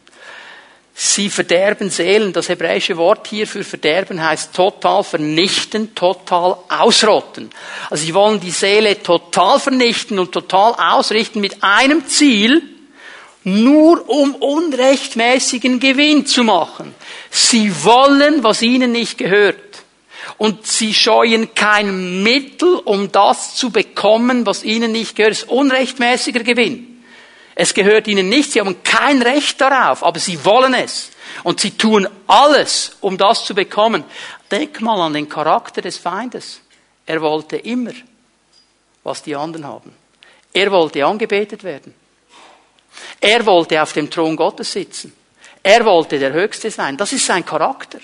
[0.92, 2.32] Sie verderben Seelen.
[2.32, 7.50] Das hebräische Wort hier für verderben heißt total vernichten, total ausrotten.
[7.90, 12.62] Also sie wollen die Seele total vernichten und total ausrichten mit einem Ziel,
[13.44, 16.94] nur um unrechtmäßigen Gewinn zu machen.
[17.30, 19.56] Sie wollen, was ihnen nicht gehört.
[20.38, 25.32] Und sie scheuen kein Mittel, um das zu bekommen, was ihnen nicht gehört.
[25.32, 27.02] Es ist unrechtmäßiger Gewinn.
[27.54, 31.10] Es gehört ihnen nicht, sie haben kein Recht darauf, aber sie wollen es.
[31.44, 34.04] Und sie tun alles, um das zu bekommen.
[34.50, 36.60] Denk mal an den Charakter des Feindes.
[37.06, 37.92] Er wollte immer,
[39.02, 39.94] was die anderen haben.
[40.52, 41.94] Er wollte angebetet werden.
[43.20, 45.12] Er wollte auf dem Thron Gottes sitzen.
[45.62, 46.96] Er wollte der Höchste sein.
[46.96, 47.98] Das ist sein Charakter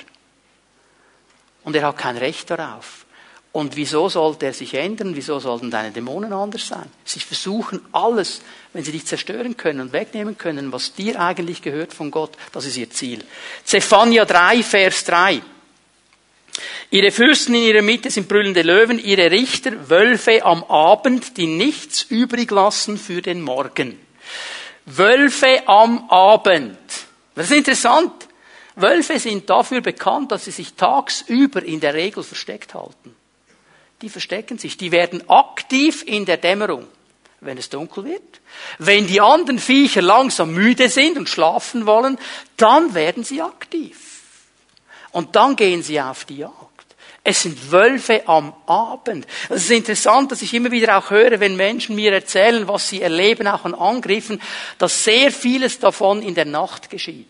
[1.65, 3.07] und er hat kein Recht darauf.
[3.53, 5.17] Und wieso sollte er sich ändern?
[5.17, 6.89] Wieso sollten deine Dämonen anders sein?
[7.05, 8.43] Sie versuchen alles,
[8.73, 12.65] wenn sie dich zerstören können und wegnehmen können, was dir eigentlich gehört von Gott, das
[12.67, 13.25] ist ihr Ziel.
[13.65, 15.43] Zephania 3, Vers 3.
[16.93, 22.03] Ihre Fürsten in ihrer Mitte sind brüllende Löwen, ihre Richter Wölfe am Abend, die nichts
[22.09, 23.99] übrig lassen für den Morgen.
[24.87, 26.79] Wölfe am Abend.
[27.35, 28.29] Das ist interessant.
[28.77, 33.15] Wölfe sind dafür bekannt, dass sie sich tagsüber in der Regel versteckt halten.
[34.03, 34.77] Die verstecken sich.
[34.77, 36.87] Die werden aktiv in der Dämmerung,
[37.41, 38.41] wenn es dunkel wird.
[38.79, 42.19] Wenn die anderen Viecher langsam müde sind und schlafen wollen,
[42.57, 44.23] dann werden sie aktiv.
[45.13, 46.55] Und dann gehen sie auf die Jagd.
[47.23, 49.27] Es sind Wölfe am Abend.
[49.51, 53.03] Es ist interessant, dass ich immer wieder auch höre, wenn Menschen mir erzählen, was sie
[53.03, 54.41] erleben, auch an Angriffen,
[54.79, 57.29] dass sehr vieles davon in der Nacht geschieht.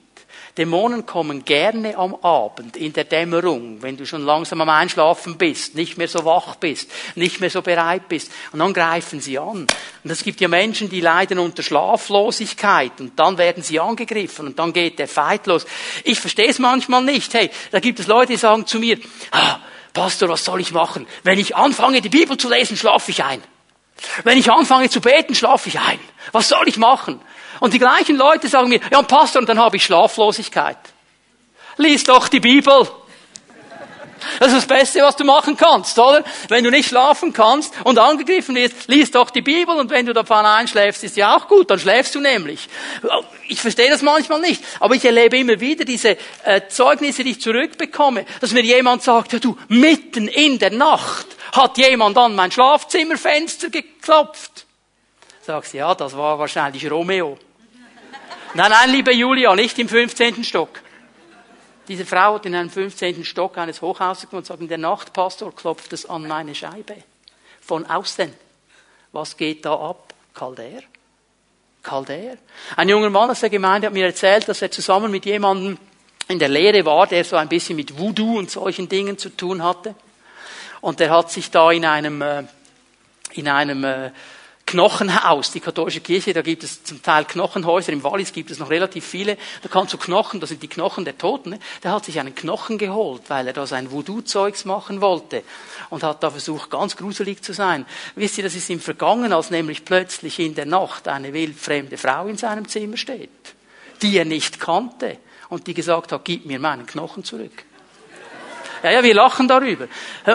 [0.60, 5.74] Dämonen kommen gerne am Abend, in der Dämmerung, wenn du schon langsam am Einschlafen bist,
[5.74, 8.30] nicht mehr so wach bist, nicht mehr so bereit bist.
[8.52, 9.66] Und dann greifen sie an.
[10.04, 14.58] Und es gibt ja Menschen, die leiden unter Schlaflosigkeit und dann werden sie angegriffen und
[14.58, 15.64] dann geht der Fight los.
[16.04, 17.32] Ich verstehe es manchmal nicht.
[17.32, 18.98] Hey, da gibt es Leute, die sagen zu mir,
[19.30, 19.60] ah,
[19.94, 21.06] Pastor, was soll ich machen?
[21.22, 23.42] Wenn ich anfange, die Bibel zu lesen, schlafe ich ein.
[24.24, 26.00] Wenn ich anfange zu beten, schlafe ich ein.
[26.32, 27.20] Was soll ich machen?
[27.60, 30.78] Und die gleichen Leute sagen mir, ja, Pastor, und dann habe ich Schlaflosigkeit.
[31.76, 32.88] Lies doch die Bibel.
[34.38, 36.22] Das ist das Beste, was du machen kannst, oder?
[36.48, 40.12] Wenn du nicht schlafen kannst und angegriffen wirst, lies doch die Bibel und wenn du
[40.12, 42.68] davon einschläfst, ist ja auch gut, dann schläfst du nämlich.
[43.48, 47.40] Ich verstehe das manchmal nicht, aber ich erlebe immer wieder diese äh, Zeugnisse, die ich
[47.40, 52.50] zurückbekomme, dass mir jemand sagt, ja du, mitten in der Nacht hat jemand an mein
[52.50, 54.66] Schlafzimmerfenster geklopft.
[55.42, 57.38] Sagst, ja, das war wahrscheinlich Romeo.
[58.54, 60.44] Nein, nein, liebe Julia, nicht im 15.
[60.44, 60.80] Stock.
[61.88, 63.24] Diese Frau hat in einem 15.
[63.24, 66.96] Stock eines Hochhauses gewohnt und sagt, in der Nacht, Pastor, klopft es an meine Scheibe.
[67.60, 68.32] Von außen.
[69.12, 70.14] Was geht da ab?
[70.34, 70.82] Kalder?
[71.82, 72.36] Kalder?
[72.76, 75.78] Ein junger Mann aus der Gemeinde hat mir erzählt, dass er zusammen mit jemandem
[76.28, 79.62] in der Lehre war, der so ein bisschen mit Voodoo und solchen Dingen zu tun
[79.64, 79.96] hatte.
[80.80, 82.44] Und der hat sich da in einem, äh,
[83.32, 84.10] in einem äh,
[84.70, 88.70] Knochenhaus, die katholische Kirche, da gibt es zum Teil Knochenhäuser, im Wallis gibt es noch
[88.70, 91.58] relativ viele, da kannst du Knochen, das sind die Knochen der Toten, ne?
[91.82, 95.42] der hat sich einen Knochen geholt, weil er da sein Voodoo-Zeugs machen wollte
[95.88, 97.84] und hat da versucht, ganz gruselig zu sein.
[98.14, 102.28] Wisst ihr, das ist ihm vergangen, als nämlich plötzlich in der Nacht eine wildfremde Frau
[102.28, 103.30] in seinem Zimmer steht,
[104.02, 105.16] die er nicht kannte
[105.48, 107.64] und die gesagt hat, gib mir meinen Knochen zurück.
[108.82, 109.88] Ja, ja, wir lachen darüber.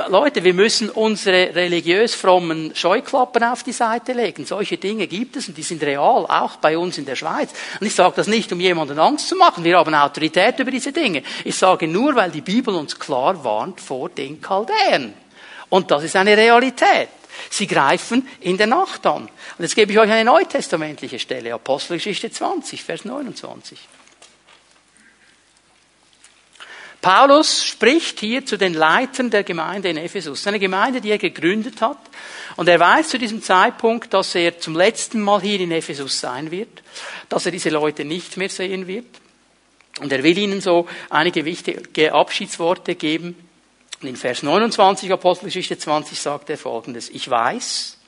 [0.10, 4.45] Leute, wir müssen unsere religiös frommen Scheuklappen auf die Seite legen.
[4.45, 7.51] Solche Dinge gibt es und die sind real, auch bei uns in der Schweiz.
[7.79, 9.63] Und ich sage das nicht, um jemanden Angst zu machen.
[9.63, 11.23] Wir haben Autorität über diese Dinge.
[11.43, 15.13] Ich sage nur, weil die Bibel uns klar warnt vor den Chaldäen.
[15.69, 17.10] Und das ist eine Realität.
[17.49, 19.23] Sie greifen in der Nacht an.
[19.23, 23.79] Und jetzt gebe ich euch eine neutestamentliche Stelle, Apostelgeschichte 20, Vers 29.
[27.06, 31.80] Paulus spricht hier zu den Leitern der Gemeinde in Ephesus, eine Gemeinde, die er gegründet
[31.80, 32.00] hat.
[32.56, 36.50] Und er weiß zu diesem Zeitpunkt, dass er zum letzten Mal hier in Ephesus sein
[36.50, 36.82] wird,
[37.30, 39.06] dass er diese Leute nicht mehr sehen wird.
[40.00, 43.36] Und er will ihnen so einige wichtige Abschiedsworte geben.
[44.02, 47.12] Und in Vers 29 Apostelgeschichte 20 sagt er folgendes.
[47.12, 48.00] Ich weiß,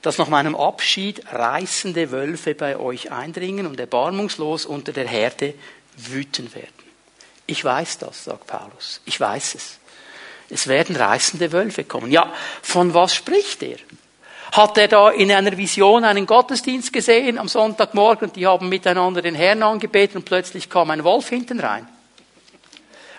[0.00, 5.54] dass nach meinem Abschied reißende Wölfe bei euch eindringen und erbarmungslos unter der Herde
[5.96, 6.77] wüten werden.
[7.50, 9.00] Ich weiß das, sagt Paulus.
[9.06, 9.78] Ich weiß es.
[10.50, 12.12] Es werden reißende Wölfe kommen.
[12.12, 12.30] Ja,
[12.62, 13.78] von was spricht er?
[14.52, 18.32] Hat er da in einer Vision einen Gottesdienst gesehen am Sonntagmorgen?
[18.34, 21.88] Die haben miteinander den Herrn angebetet und plötzlich kam ein Wolf hinten rein.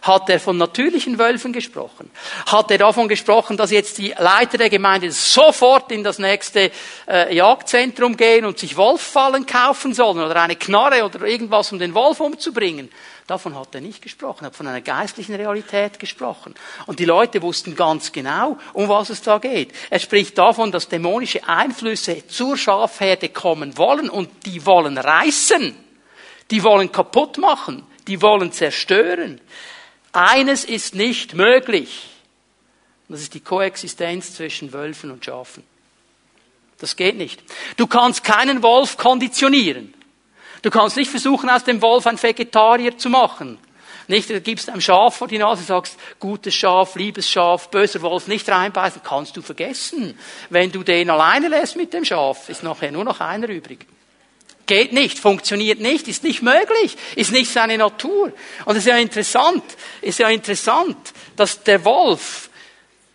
[0.09, 2.09] Hat er von natürlichen Wölfen gesprochen?
[2.47, 6.71] Hat er davon gesprochen, dass jetzt die Leiter der Gemeinde sofort in das nächste
[7.07, 11.93] äh, Jagdzentrum gehen und sich Wolffallen kaufen sollen oder eine Knarre oder irgendwas, um den
[11.93, 12.89] Wolf umzubringen?
[13.27, 16.55] Davon hat er nicht gesprochen, er hat von einer geistlichen Realität gesprochen.
[16.87, 19.71] Und die Leute wussten ganz genau, um was es da geht.
[19.91, 25.75] Er spricht davon, dass dämonische Einflüsse zur Schafherde kommen wollen und die wollen reißen.
[26.49, 27.85] Die wollen kaputt machen.
[28.07, 29.39] Die wollen zerstören.
[30.11, 32.09] Eines ist nicht möglich.
[33.07, 35.63] Das ist die Koexistenz zwischen Wölfen und Schafen.
[36.79, 37.43] Das geht nicht.
[37.77, 39.93] Du kannst keinen Wolf konditionieren.
[40.61, 43.57] Du kannst nicht versuchen, aus dem Wolf ein Vegetarier zu machen.
[44.07, 48.27] Nicht, du gibst einem Schaf vor die Nase, sagst, gutes Schaf, liebes Schaf, böser Wolf,
[48.27, 50.17] nicht reinbeißen, kannst du vergessen.
[50.49, 53.85] Wenn du den alleine lässt mit dem Schaf, ist nachher nur noch einer übrig.
[54.69, 58.31] Geht nicht, funktioniert nicht, ist nicht möglich, ist nicht seine Natur.
[58.65, 59.63] Und es ist ja interessant,
[59.99, 60.95] ist ja interessant,
[61.35, 62.51] dass der Wolf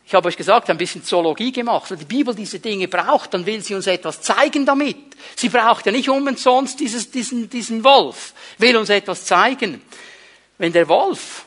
[0.05, 1.91] ich habe euch gesagt, ein bisschen Zoologie gemacht.
[1.91, 4.97] Die Bibel diese Dinge braucht, dann will sie uns etwas zeigen damit.
[5.37, 9.81] Sie braucht ja nicht umsonst dieses, diesen, diesen Wolf, will uns etwas zeigen.
[10.59, 11.45] Wenn der Wolf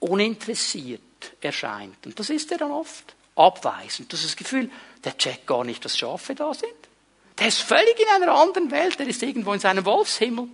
[0.00, 1.00] uninteressiert
[1.40, 4.70] erscheint, und das ist er dann oft, abweisend, das ist das Gefühl,
[5.04, 6.74] der checkt gar nicht, dass Schafe da sind.
[7.38, 10.48] Der ist völlig in einer anderen Welt, der ist irgendwo in seinem Wolfshimmel.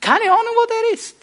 [0.00, 1.16] Keine Ahnung, wo der ist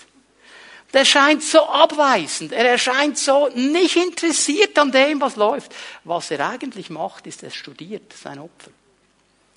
[0.95, 5.75] der scheint so abweisend, er erscheint so nicht interessiert an dem, was läuft.
[6.05, 8.71] Was er eigentlich macht, ist, er studiert sein Opfer.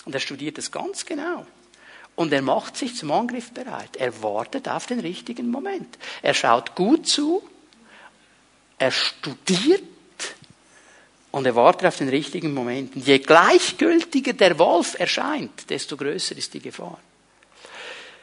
[0.05, 1.47] Und er studiert es ganz genau.
[2.17, 3.97] Und er macht sich zum Angriff bereit.
[3.97, 5.97] Er wartet auf den richtigen Moment.
[6.23, 7.49] Er schaut gut zu.
[8.79, 9.85] Er studiert
[11.31, 12.95] Und er wartet auf den richtigen Moment.
[12.97, 16.99] Je gleichgültiger der Wolf erscheint, desto größer ist die Gefahr.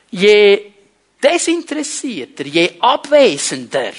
[0.09, 0.71] Je
[1.21, 3.93] desinteressierter, je abwesender,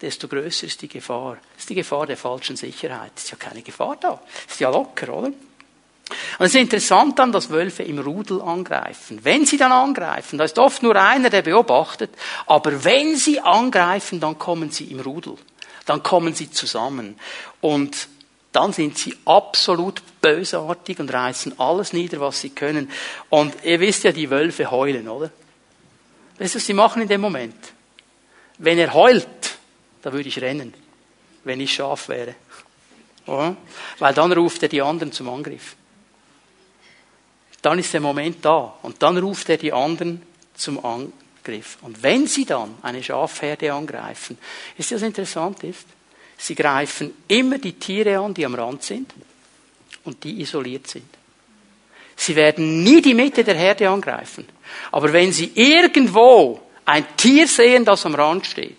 [0.00, 1.38] desto größer ist die Gefahr.
[1.54, 3.12] Das ist die Gefahr der falschen Sicherheit.
[3.16, 4.20] Ist ja keine Gefahr da.
[4.48, 5.32] Ist ja locker, oder?
[6.38, 9.20] Und es ist interessant dann, dass Wölfe im Rudel angreifen.
[9.22, 12.10] Wenn sie dann angreifen, da ist oft nur einer, der beobachtet,
[12.46, 15.36] aber wenn sie angreifen, dann kommen sie im Rudel.
[15.88, 17.18] Dann kommen sie zusammen.
[17.62, 18.08] Und
[18.52, 22.90] dann sind sie absolut bösartig und reißen alles nieder, was sie können.
[23.30, 25.30] Und ihr wisst ja, die Wölfe heulen, oder?
[26.38, 27.56] Weißt du, was sie machen in dem Moment?
[28.58, 29.26] Wenn er heult,
[30.02, 30.74] da würde ich rennen,
[31.44, 32.34] wenn ich Schaf wäre.
[33.26, 33.56] Oder?
[33.98, 35.74] Weil dann ruft er die anderen zum Angriff.
[37.62, 40.20] Dann ist der Moment da und dann ruft er die anderen
[40.54, 41.14] zum Angriff.
[41.82, 44.38] Und wenn sie dann eine Schafherde angreifen,
[44.76, 45.86] ist das interessant ist,
[46.36, 49.12] sie greifen immer die Tiere an, die am Rand sind
[50.04, 51.08] und die isoliert sind.
[52.16, 54.46] Sie werden nie die Mitte der Herde angreifen.
[54.90, 58.76] Aber wenn sie irgendwo ein Tier sehen, das am Rand steht,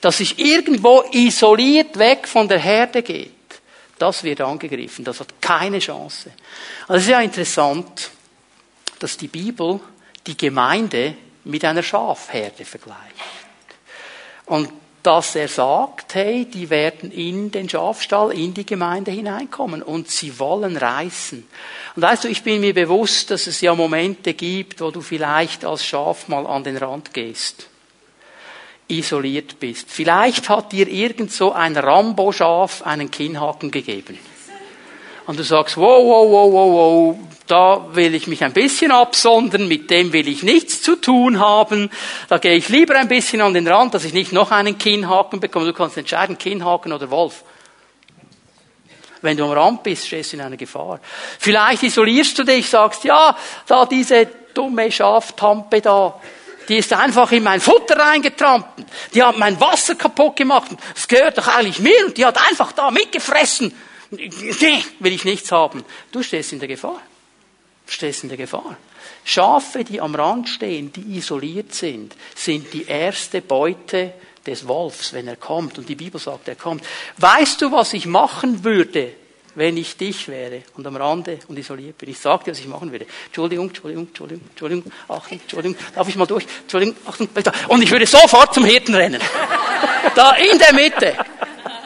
[0.00, 3.30] das sich irgendwo isoliert weg von der Herde geht,
[3.98, 5.04] das wird angegriffen.
[5.04, 6.32] Das hat keine Chance.
[6.88, 8.10] Also es ist ja interessant,
[8.98, 9.78] dass die Bibel
[10.26, 13.16] die Gemeinde mit einer Schafherde vergleicht.
[14.46, 14.70] Und
[15.02, 20.38] dass er sagt, hey, die werden in den Schafstall, in die Gemeinde hineinkommen und sie
[20.38, 21.44] wollen reißen.
[21.96, 25.64] Und weißt du, ich bin mir bewusst, dass es ja Momente gibt, wo du vielleicht
[25.64, 27.68] als Schaf mal an den Rand gehst
[28.92, 29.90] isoliert bist.
[29.90, 34.18] Vielleicht hat dir irgend so ein Rambo-Schaf einen Kinnhaken gegeben.
[35.32, 37.16] Und du sagst, wow, wow, wow, wow, wow,
[37.46, 41.88] da will ich mich ein bisschen absondern, mit dem will ich nichts zu tun haben.
[42.28, 45.40] Da gehe ich lieber ein bisschen an den Rand, dass ich nicht noch einen Kinnhaken
[45.40, 45.64] bekomme.
[45.64, 47.44] Du kannst entscheiden, Kinnhaken oder Wolf.
[49.22, 51.00] Wenn du am Rand bist, stehst du in einer Gefahr.
[51.38, 53.34] Vielleicht isolierst du dich, sagst, ja,
[53.66, 56.20] da diese dumme Schaftampe da,
[56.68, 58.86] die ist einfach in mein Futter reingetrampelt.
[59.14, 60.72] Die hat mein Wasser kaputt gemacht.
[60.92, 63.74] Das gehört doch eigentlich mir und die hat einfach da mitgefressen.
[64.12, 65.84] Will ich nichts haben.
[66.10, 67.00] Du stehst in der Gefahr.
[67.86, 68.76] Du stehst in der Gefahr.
[69.24, 74.12] Schafe, die am Rand stehen, die isoliert sind, sind die erste Beute
[74.46, 75.78] des Wolfs, wenn er kommt.
[75.78, 76.84] Und die Bibel sagt, er kommt.
[77.18, 79.12] Weißt du, was ich machen würde,
[79.54, 82.10] wenn ich dich wäre und am Rande und isoliert bin.
[82.10, 83.06] Ich sagte, was ich machen würde.
[83.26, 86.46] Entschuldigung, Entschuldigung, Entschuldigung, Entschuldigung, Achtung, Entschuldigung, darf ich mal durch?
[86.62, 87.28] Entschuldigung, Achtung,
[87.68, 89.20] und ich würde sofort zum Hirten rennen.
[90.14, 91.16] Da in der Mitte.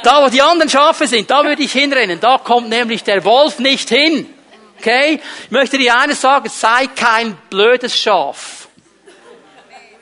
[0.07, 2.21] Da, wo die anderen Schafe sind, da würde ich hinrennen.
[2.21, 4.33] Da kommt nämlich der Wolf nicht hin.
[4.79, 5.21] Okay?
[5.47, 8.66] Ich möchte dir eines sagen, sei kein blödes Schaf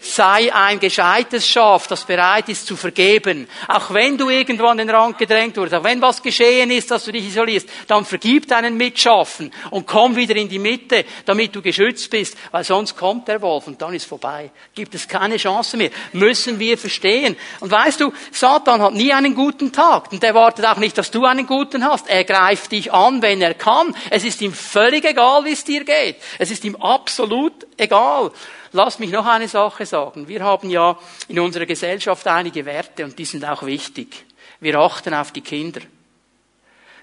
[0.05, 3.49] sei ein gescheites Schaf, das bereit ist zu vergeben.
[3.69, 7.05] Auch wenn du irgendwo an den Rand gedrängt wurdest, auch wenn was geschehen ist, dass
[7.05, 11.63] du dich isolierst, dann vergib deinen Mitschaffen und komm wieder in die Mitte, damit du
[11.63, 14.51] geschützt bist, weil sonst kommt der Wolf und dann ist vorbei.
[14.75, 15.91] Gibt es keine Chance mehr.
[16.13, 17.37] Müssen wir verstehen.
[17.61, 21.11] Und weißt du, Satan hat nie einen guten Tag und er wartet auch nicht, dass
[21.11, 22.09] du einen guten hast.
[22.09, 23.95] Er greift dich an, wenn er kann.
[24.11, 26.17] Es ist ihm völlig egal, wie es dir geht.
[26.39, 28.31] Es ist ihm absolut egal.
[28.75, 30.27] Lass mich noch eine Sache sagen.
[30.27, 34.25] Wir haben ja in unserer Gesellschaft einige Werte und die sind auch wichtig.
[34.59, 35.81] Wir achten auf die Kinder.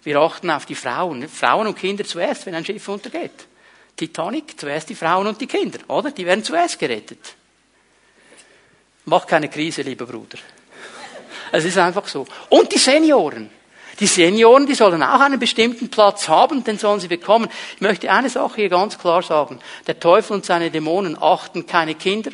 [0.04, 1.30] Wir achten auf die Frauen.
[1.30, 3.48] Frauen und Kinder zuerst, wenn ein Schiff untergeht.
[3.96, 6.12] Titanic, zuerst die Frauen und die Kinder, oder?
[6.12, 7.36] Die werden zuerst gerettet.
[9.06, 10.40] Mach keine Krise, lieber Bruder.
[11.54, 12.28] Es ist einfach so.
[12.50, 13.50] Und die Senioren.
[14.02, 17.48] Die Senioren, die sollen auch einen bestimmten Platz haben, den sollen sie bekommen.
[17.76, 19.60] Ich möchte eine Sache hier ganz klar sagen.
[19.86, 22.32] Der Teufel und seine Dämonen achten keine Kinder,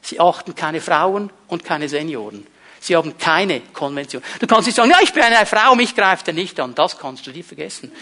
[0.00, 2.46] sie achten keine Frauen und keine Senioren.
[2.80, 4.22] Sie haben keine Konvention.
[4.40, 6.74] Du kannst nicht sagen, ja, ich bin eine Frau, mich greift er nicht an.
[6.74, 7.92] Das kannst du dir vergessen.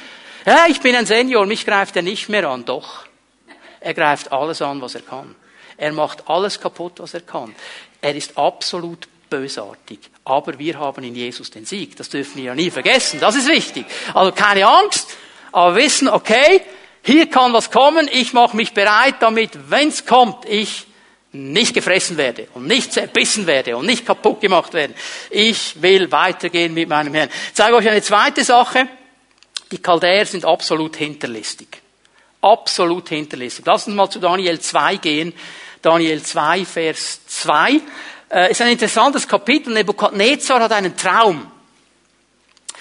[0.47, 2.65] Ja, ich bin ein Senior, mich greift er nicht mehr an.
[2.65, 3.07] Doch.
[3.81, 5.35] Er greift alles an, was er kann.
[5.77, 7.55] Er macht alles kaputt, was er kann.
[8.01, 9.99] Er ist absolut bösartig.
[10.31, 11.97] Aber wir haben in Jesus den Sieg.
[11.97, 13.19] Das dürfen wir ja nie vergessen.
[13.19, 13.85] Das ist wichtig.
[14.15, 15.17] Also keine Angst,
[15.51, 16.63] aber wissen, okay,
[17.03, 18.09] hier kann was kommen.
[18.13, 20.87] Ich mache mich bereit, damit, wenn's kommt, ich
[21.33, 24.95] nicht gefressen werde und nicht zerbissen werde und nicht kaputt gemacht werde.
[25.31, 27.29] Ich will weitergehen mit meinem Herrn.
[27.49, 28.89] Ich zeige euch eine zweite Sache.
[29.73, 31.83] Die Chaldäer sind absolut hinterlistig.
[32.41, 33.65] Absolut hinterlistig.
[33.67, 35.33] Lass uns mal zu Daniel 2 gehen.
[35.83, 37.81] Daniel 2, Vers 2
[38.31, 39.73] äh, ist ein interessantes Kapitel.
[39.73, 41.51] Nebukadnezar hat einen Traum.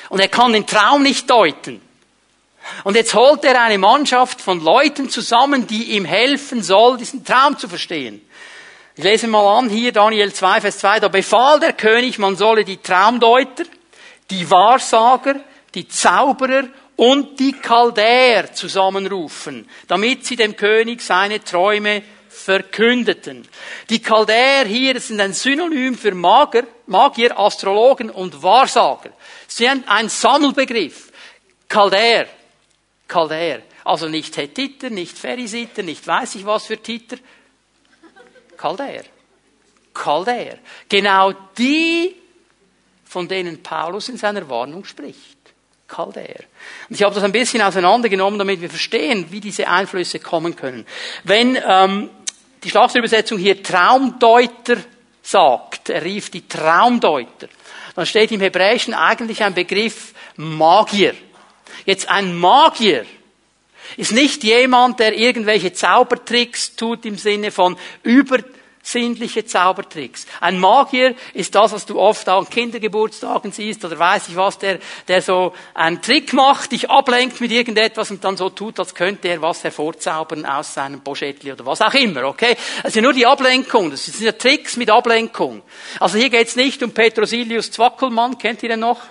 [0.09, 1.81] Und er kann den Traum nicht deuten.
[2.83, 7.57] Und jetzt holt er eine Mannschaft von Leuten zusammen, die ihm helfen soll, diesen Traum
[7.57, 8.21] zu verstehen.
[8.95, 12.65] Ich lese mal an, hier Daniel 2, Vers 2, da befahl der König, man solle
[12.65, 13.63] die Traumdeuter,
[14.29, 15.35] die Wahrsager,
[15.73, 22.03] die Zauberer und die Chaldäer zusammenrufen, damit sie dem König seine Träume
[22.39, 23.47] verkündeten.
[23.89, 29.11] Die Chaldäer hier sind ein Synonym für Magier, Magier Astrologen und Wahrsager.
[29.47, 31.11] Sie sind ein Sammelbegriff.
[31.67, 32.27] Chaldäer.
[33.07, 33.61] Chaldäer.
[33.83, 37.17] Also nicht Hethiter, nicht Pherisiter, nicht weiß ich was für Titer.
[38.57, 39.03] Chaldäer.
[39.93, 40.59] Chaldäer.
[40.87, 42.15] Genau die,
[43.05, 45.39] von denen Paulus in seiner Warnung spricht.
[45.87, 46.43] Chaldäer.
[46.87, 50.85] Und ich habe das ein bisschen auseinandergenommen, damit wir verstehen, wie diese Einflüsse kommen können.
[51.23, 52.09] Wenn ähm,
[52.63, 54.77] die Schlachterübersetzung hier Traumdeuter
[55.21, 57.47] sagt, er rief die Traumdeuter,
[57.95, 61.13] dann steht im Hebräischen eigentlich ein Begriff Magier.
[61.85, 63.05] Jetzt ein Magier
[63.97, 68.39] ist nicht jemand, der irgendwelche Zaubertricks tut im Sinne von über
[68.91, 70.25] sinnliche Zaubertricks.
[70.41, 74.79] Ein Magier ist das, was du oft an Kindergeburtstagen siehst oder weiß ich was, der,
[75.07, 79.27] der so einen Trick macht, dich ablenkt mit irgendetwas und dann so tut, als könnte
[79.27, 82.55] er was hervorzaubern aus seinem Poschettli oder was auch immer, okay?
[82.83, 85.61] Also nur die Ablenkung, das sind ja Tricks mit Ablenkung.
[85.99, 89.01] Also hier geht's nicht um Petrosilius Zwackelmann, kennt ihr den noch?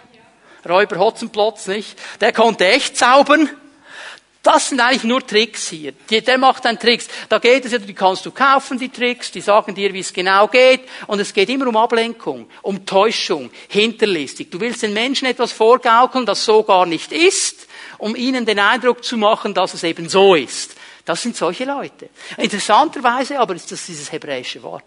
[0.69, 1.97] Räuber Hotzenplotz, nicht?
[2.21, 3.49] Der konnte echt zaubern.
[4.43, 5.93] Das sind eigentlich nur Tricks hier.
[5.93, 7.09] Der macht dann Tricks.
[7.29, 10.13] Da geht es ja, die kannst du kaufen, die Tricks, die sagen dir, wie es
[10.13, 10.83] genau geht.
[11.09, 14.51] Und es geht immer um Ablenkung, um Täuschung, hinterlistig.
[14.51, 17.67] Du willst den Menschen etwas vorgaukeln, das so gar nicht ist,
[17.99, 20.77] um ihnen den Eindruck zu machen, dass es eben so ist.
[21.05, 22.09] Das sind solche Leute.
[22.37, 24.85] Interessanterweise aber ist das dieses hebräische Wort.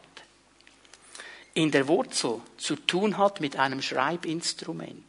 [1.53, 5.03] In der Wurzel zu tun hat mit einem Schreibinstrument.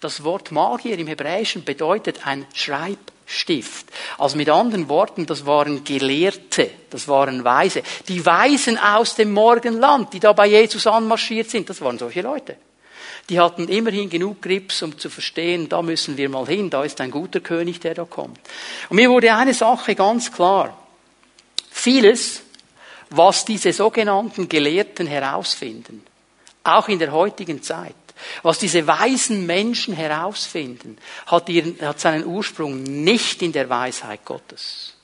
[0.00, 3.13] Das Wort Magier im Hebräischen bedeutet ein Schreibinstrument.
[3.26, 3.86] Stift.
[4.18, 7.82] Also mit anderen Worten, das waren Gelehrte, das waren Weise.
[8.08, 12.56] Die Weisen aus dem Morgenland, die da bei Jesus anmarschiert sind, das waren solche Leute.
[13.30, 17.00] Die hatten immerhin genug Grips, um zu verstehen, da müssen wir mal hin, da ist
[17.00, 18.38] ein guter König, der da kommt.
[18.90, 20.76] Und mir wurde eine Sache ganz klar.
[21.70, 22.42] Vieles,
[23.08, 26.04] was diese sogenannten Gelehrten herausfinden,
[26.62, 27.94] auch in der heutigen Zeit,
[28.42, 34.94] was diese weisen Menschen herausfinden, hat, ihren, hat seinen Ursprung nicht in der Weisheit Gottes,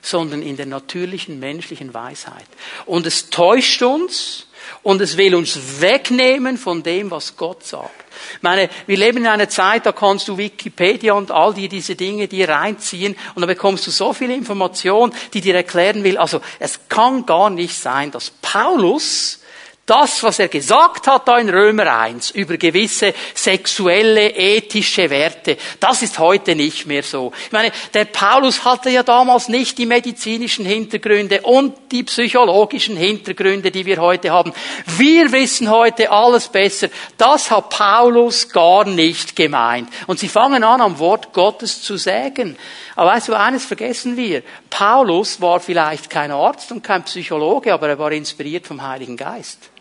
[0.00, 2.46] sondern in der natürlichen menschlichen Weisheit.
[2.86, 4.46] Und es täuscht uns
[4.82, 8.04] und es will uns wegnehmen von dem, was Gott sagt.
[8.36, 11.96] Ich meine, wir leben in einer Zeit, da kannst du Wikipedia und all die, diese
[11.96, 16.16] Dinge dir reinziehen und da bekommst du so viel Information, die dir erklären will.
[16.16, 19.40] Also, es kann gar nicht sein, dass Paulus
[19.86, 26.00] das, was er gesagt hat da in Römer 1 über gewisse sexuelle, ethische Werte, das
[26.00, 27.32] ist heute nicht mehr so.
[27.44, 33.70] Ich meine, der Paulus hatte ja damals nicht die medizinischen Hintergründe und die psychologischen Hintergründe,
[33.70, 34.54] die wir heute haben.
[34.96, 36.88] Wir wissen heute alles besser.
[37.18, 39.90] Das hat Paulus gar nicht gemeint.
[40.06, 42.56] Und sie fangen an, am Wort Gottes zu sägen.
[42.96, 44.42] Aber weißt du, eines vergessen wir.
[44.70, 49.73] Paulus war vielleicht kein Arzt und kein Psychologe, aber er war inspiriert vom Heiligen Geist.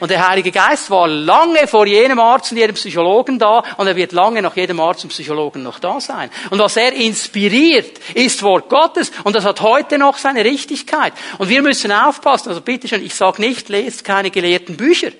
[0.00, 3.96] Und der Heilige Geist war lange vor jedem Arzt und jedem Psychologen da und er
[3.96, 6.30] wird lange nach jedem Arzt und Psychologen noch da sein.
[6.50, 11.12] Und was er inspiriert, ist Wort Gottes und das hat heute noch seine Richtigkeit.
[11.38, 12.48] Und wir müssen aufpassen.
[12.48, 15.12] Also bitteschön, ich sage nicht, lest keine gelehrten Bücher.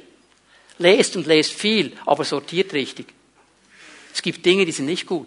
[0.78, 3.06] Lest und lest viel, aber sortiert richtig.
[4.14, 5.26] Es gibt Dinge, die sind nicht gut.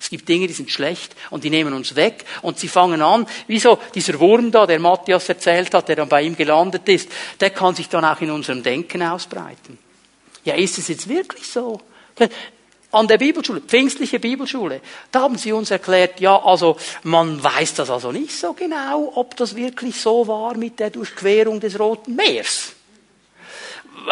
[0.00, 3.26] Es gibt Dinge, die sind schlecht und die nehmen uns weg und sie fangen an,
[3.46, 7.50] wieso dieser Wurm da, der Matthias erzählt hat, der dann bei ihm gelandet ist, der
[7.50, 9.78] kann sich dann auch in unserem Denken ausbreiten.
[10.44, 11.82] Ja, ist es jetzt wirklich so?
[12.92, 14.80] An der Bibelschule, pfingstliche Bibelschule,
[15.12, 19.36] da haben sie uns erklärt, ja, also man weiß das also nicht so genau, ob
[19.36, 22.72] das wirklich so war mit der Durchquerung des Roten Meers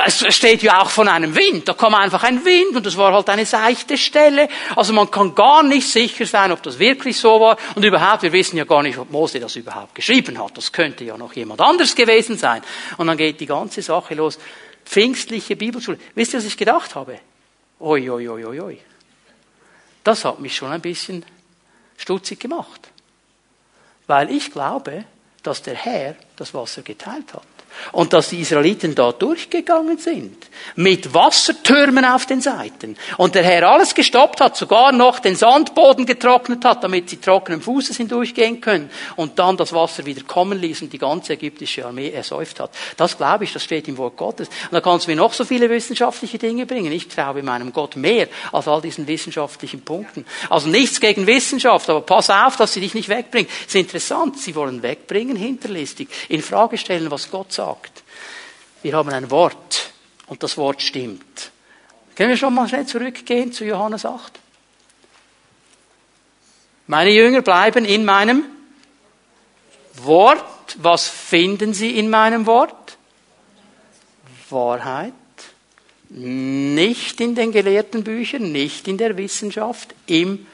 [0.05, 1.69] es steht ja auch von einem Wind.
[1.69, 4.49] Da kam einfach ein Wind und das war halt eine seichte Stelle.
[4.77, 7.57] Also man kann gar nicht sicher sein, ob das wirklich so war.
[7.75, 10.57] Und überhaupt, wir wissen ja gar nicht, ob Mose das überhaupt geschrieben hat.
[10.57, 12.63] Das könnte ja noch jemand anders gewesen sein.
[12.97, 14.39] Und dann geht die ganze Sache los.
[14.85, 15.99] Pfingstliche Bibelschule.
[16.15, 17.21] Wisst ihr, was ich gedacht habe?
[17.81, 18.79] Oi, oi, oi, oi, oi.
[20.05, 21.25] Das hat mich schon ein bisschen
[21.97, 22.89] stutzig gemacht.
[24.07, 25.05] Weil ich glaube,
[25.43, 27.58] dass der Herr das Wasser geteilt hat.
[27.93, 30.37] Und dass die Israeliten da durchgegangen sind.
[30.77, 32.97] Mit Wassertürmen auf den Seiten.
[33.17, 37.63] Und der Herr alles gestoppt hat, sogar noch den Sandboden getrocknet hat, damit sie trockenen
[37.63, 38.91] Fußes hindurchgehen können.
[39.17, 42.71] Und dann das Wasser wieder kommen ließ und die ganze ägyptische Armee ersäuft hat.
[42.97, 44.49] Das glaube ich, das steht im Wort Gottes.
[44.49, 46.93] Und da kannst du mir noch so viele wissenschaftliche Dinge bringen.
[46.93, 50.25] Ich glaube meinem Gott mehr als all diesen wissenschaftlichen Punkten.
[50.51, 53.51] Also nichts gegen Wissenschaft, aber pass auf, dass sie dich nicht wegbringen.
[53.61, 56.09] Es ist interessant, sie wollen wegbringen hinterlistig.
[56.29, 58.03] In Frage stellen, was Gott sagt sagt.
[58.83, 59.93] Wir haben ein Wort
[60.27, 61.51] und das Wort stimmt.
[62.15, 64.39] Können wir schon mal schnell zurückgehen zu Johannes 8?
[66.87, 68.45] Meine Jünger bleiben in meinem
[69.95, 70.77] Wort.
[70.79, 72.97] Was finden sie in meinem Wort?
[74.51, 75.13] Wahrheit.
[76.11, 80.47] Nicht in den gelehrten Büchern, nicht in der Wissenschaft, im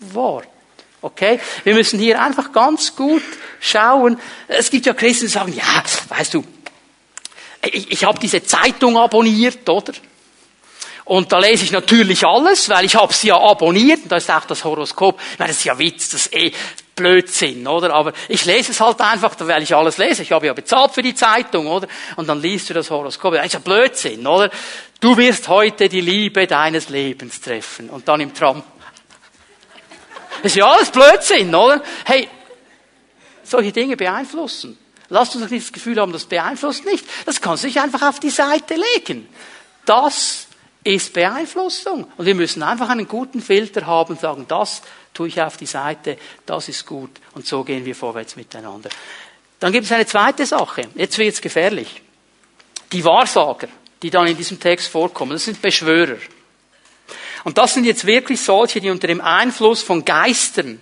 [0.00, 0.59] Wort.
[1.02, 1.40] Okay?
[1.64, 3.22] Wir müssen hier einfach ganz gut
[3.60, 4.18] schauen.
[4.48, 6.44] Es gibt ja Christen, die sagen, ja, weißt du,
[7.64, 9.92] ich, ich habe diese Zeitung abonniert, oder?
[11.04, 14.04] Und da lese ich natürlich alles, weil ich habe sie ja abonniert.
[14.04, 15.20] Und da ist auch das Horoskop.
[15.32, 16.52] Ich meine, das ist ja Witz, das ist eh
[16.94, 17.92] Blödsinn, oder?
[17.94, 20.22] Aber ich lese es halt einfach, weil ich alles lese.
[20.22, 21.88] Ich habe ja bezahlt für die Zeitung, oder?
[22.16, 23.34] Und dann liest du das Horoskop.
[23.34, 24.50] Das ist ja Blödsinn, oder?
[25.00, 27.90] Du wirst heute die Liebe deines Lebens treffen.
[27.90, 28.62] Und dann im Tram.
[30.42, 31.82] Das ist ja alles Blödsinn, oder?
[32.04, 32.28] Hey,
[33.42, 34.78] solche Dinge beeinflussen.
[35.08, 37.04] Lasst uns nicht das Gefühl haben, das beeinflusst nicht.
[37.26, 39.28] Das kannst du nicht einfach auf die Seite legen.
[39.84, 40.46] Das
[40.84, 42.06] ist Beeinflussung.
[42.16, 44.82] Und wir müssen einfach einen guten Filter haben und sagen, das
[45.12, 46.16] tue ich auf die Seite,
[46.46, 47.10] das ist gut.
[47.34, 48.88] Und so gehen wir vorwärts miteinander.
[49.58, 50.88] Dann gibt es eine zweite Sache.
[50.94, 52.02] Jetzt wird es gefährlich.
[52.92, 53.68] Die Wahrsager,
[54.02, 56.16] die dann in diesem Text vorkommen, das sind Beschwörer.
[57.44, 60.80] Und das sind jetzt wirklich solche, die unter dem Einfluss von Geistern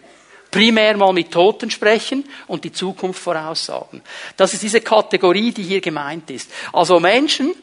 [0.51, 4.03] primär mal mit Toten sprechen und die Zukunft voraussagen.
[4.37, 6.51] Das ist diese Kategorie, die hier gemeint ist.
[6.73, 7.55] Also Menschen,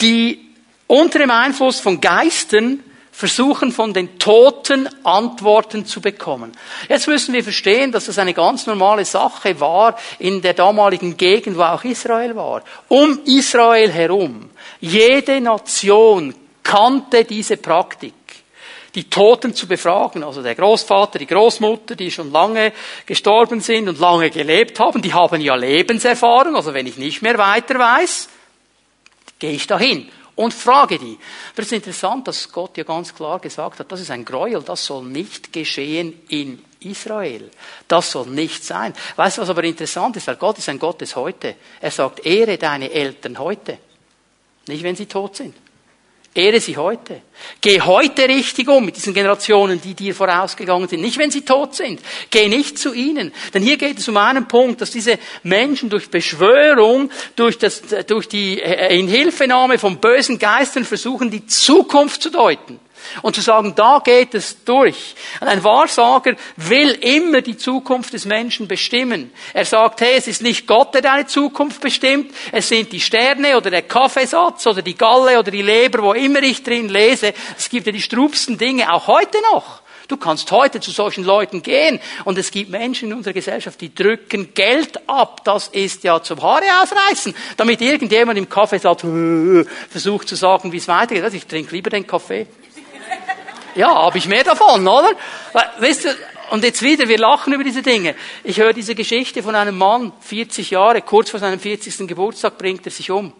[0.00, 0.46] die
[0.86, 6.52] unter dem Einfluss von Geistern versuchen von den Toten Antworten zu bekommen.
[6.86, 11.56] Jetzt müssen wir verstehen, dass das eine ganz normale Sache war in der damaligen Gegend,
[11.56, 12.62] wo auch Israel war.
[12.88, 14.50] Um Israel herum.
[14.80, 16.34] Jede Nation
[16.66, 18.14] kannte diese Praktik
[18.96, 22.72] die Toten zu befragen, also der Großvater, die Großmutter, die schon lange
[23.04, 27.36] gestorben sind und lange gelebt haben, die haben ja Lebenserfahrung, also wenn ich nicht mehr
[27.36, 28.30] weiter weiß,
[29.38, 31.18] gehe ich dahin und frage die.
[31.52, 34.62] Aber es ist interessant, dass Gott ja ganz klar gesagt hat, das ist ein Gräuel,
[34.62, 37.50] das soll nicht geschehen in Israel.
[37.88, 38.94] Das soll nicht sein.
[39.16, 40.26] Weißt du, was aber interessant ist?
[40.26, 41.56] Weil Gott ist ein Gott des Heute.
[41.82, 43.78] Er sagt, ehre deine Eltern heute.
[44.68, 45.54] Nicht, wenn sie tot sind.
[46.36, 47.22] Ehre sie heute.
[47.60, 51.00] Geh heute richtig um mit diesen Generationen, die dir vorausgegangen sind.
[51.00, 52.00] Nicht, wenn sie tot sind.
[52.30, 53.32] Geh nicht zu ihnen.
[53.54, 58.28] Denn hier geht es um einen Punkt, dass diese Menschen durch Beschwörung, durch, das, durch
[58.28, 62.80] die äh, Inhilfenahme von bösen Geistern versuchen, die Zukunft zu deuten
[63.22, 65.14] und zu sagen, da geht es durch.
[65.40, 69.32] Ein Wahrsager will immer die Zukunft des Menschen bestimmen.
[69.52, 73.56] Er sagt, hey, es ist nicht Gott, der deine Zukunft bestimmt, es sind die Sterne
[73.56, 77.34] oder der Kaffeesatz oder die Galle oder die Leber, wo immer ich drin lese.
[77.56, 79.82] Es gibt ja die strubsten Dinge, auch heute noch.
[80.08, 83.92] Du kannst heute zu solchen Leuten gehen und es gibt Menschen in unserer Gesellschaft, die
[83.92, 85.42] drücken Geld ab.
[85.44, 89.04] Das ist ja zum Haare ausreißen, damit irgendjemand im Kaffeesatz
[89.90, 91.24] versucht zu sagen, wie es weitergeht.
[91.24, 92.46] Also ich trinke lieber den Kaffee.
[93.76, 95.12] Ja, habe ich mehr davon, oder?
[95.78, 96.08] Weißt du,
[96.50, 98.14] und jetzt wieder, wir lachen über diese Dinge.
[98.42, 102.08] Ich höre diese Geschichte von einem Mann, 40 Jahre, kurz vor seinem 40.
[102.08, 103.32] Geburtstag bringt er sich um.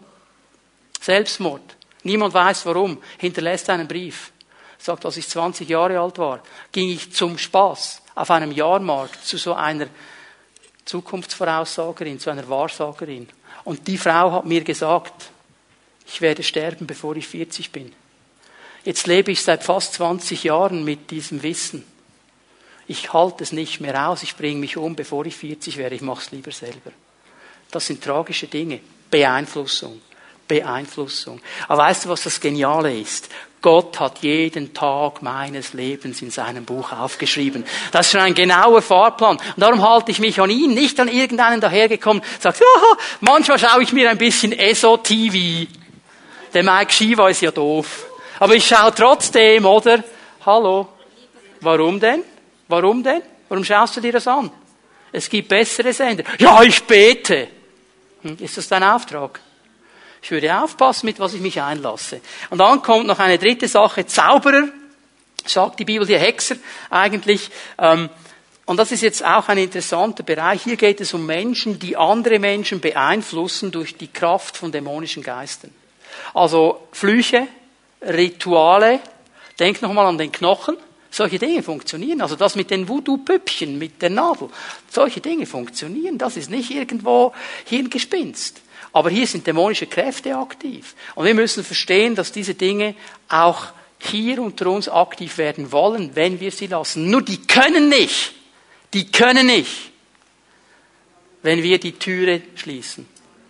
[1.01, 1.63] Selbstmord.
[2.03, 2.99] Niemand weiß warum.
[3.19, 4.33] Hinterlässt einen Brief.
[4.79, 9.39] Sagt, als ich 20 Jahre alt war, ging ich zum Spaß auf einem Jahrmarkt zu
[9.39, 9.87] so einer
[10.85, 13.29] Zukunftsvoraussagerin, zu einer Wahrsagerin.
[13.65, 15.31] Und die Frau hat mir gesagt,
[16.07, 17.93] ich werde sterben, bevor ich 40 bin.
[18.87, 21.85] Jetzt lebe ich seit fast 20 Jahren mit diesem Wissen.
[22.87, 26.03] Ich halte es nicht mehr aus, ich bringe mich um, bevor ich 40 wäre, ich
[26.03, 26.93] mache es lieber selber.
[27.73, 28.79] Das sind tragische Dinge.
[29.11, 30.01] Beeinflussung.
[30.47, 31.41] Beeinflussung.
[31.67, 33.29] Aber weißt du, was das Geniale ist?
[33.61, 37.65] Gott hat jeden Tag meines Lebens in seinem Buch aufgeschrieben.
[37.91, 39.39] Das ist schon ein genauer Fahrplan.
[39.39, 42.67] Und darum halte ich mich an ihn, nicht an irgendeinen dahergekommen, sagt, ja,
[43.21, 45.69] manchmal schaue ich mir ein bisschen ESO-TV.
[46.55, 48.07] Der Mike Shiva ist ja doof.
[48.39, 50.03] Aber ich schaue trotzdem, oder?
[50.45, 50.89] Hallo.
[51.61, 52.23] Warum denn?
[52.69, 53.23] Warum denn?
[53.49, 54.51] Warum schaust du dir das an?
[55.13, 56.25] Es gibt bessere Sender.
[56.39, 57.49] Ja, ich bete.
[58.23, 59.41] Hm, ist das dein Auftrag?
[60.21, 62.21] Ich würde aufpassen, mit was ich mich einlasse.
[62.51, 64.07] Und dann kommt noch eine dritte Sache.
[64.07, 64.69] Zauberer,
[65.47, 66.57] sagt die Bibel, die Hexer
[66.91, 67.49] eigentlich.
[67.79, 68.11] Ähm,
[68.65, 70.65] und das ist jetzt auch ein interessanter Bereich.
[70.65, 75.73] Hier geht es um Menschen, die andere Menschen beeinflussen durch die Kraft von dämonischen Geistern.
[76.35, 77.47] Also Flüche,
[78.07, 79.01] Rituale.
[79.59, 80.77] Denk nochmal an den Knochen.
[81.11, 82.21] Solche Dinge funktionieren.
[82.21, 84.51] Also das mit den Voodoo-Püppchen, mit der Nadel.
[84.91, 86.19] Solche Dinge funktionieren.
[86.19, 87.33] Das ist nicht irgendwo
[87.65, 88.61] Hirngespinst.
[88.93, 90.95] Aber hier sind dämonische Kräfte aktiv.
[91.15, 92.95] Und wir müssen verstehen, dass diese Dinge
[93.29, 97.11] auch hier unter uns aktiv werden wollen, wenn wir sie lassen.
[97.11, 98.35] Nur die können nicht.
[98.95, 99.91] Die können nicht.
[101.43, 103.07] Wenn wir die Türe schließen.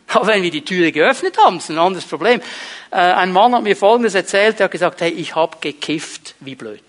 [0.14, 2.40] Aber wenn wir die Türe geöffnet haben, ist ein anderes Problem.
[2.90, 6.54] Äh, ein Mann hat mir Folgendes erzählt, er hat gesagt, hey, ich habe gekifft wie
[6.54, 6.82] blöd.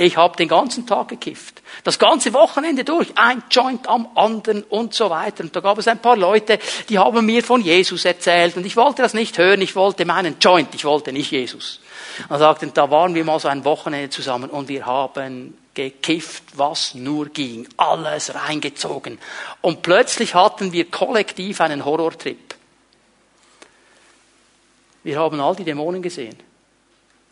[0.00, 1.60] Ich habe den ganzen Tag gekifft.
[1.82, 3.08] Das ganze Wochenende durch.
[3.16, 5.42] Ein Joint am anderen und so weiter.
[5.42, 8.56] Und da gab es ein paar Leute, die haben mir von Jesus erzählt.
[8.56, 9.60] Und ich wollte das nicht hören.
[9.60, 10.72] Ich wollte meinen Joint.
[10.76, 11.80] Ich wollte nicht Jesus.
[12.28, 16.94] Und sagten, da waren wir mal so ein Wochenende zusammen und wir haben gekifft, was
[16.94, 17.68] nur ging.
[17.76, 19.18] Alles reingezogen.
[19.60, 22.54] Und plötzlich hatten wir kollektiv einen Horrortrip.
[25.04, 26.36] Wir haben all die Dämonen gesehen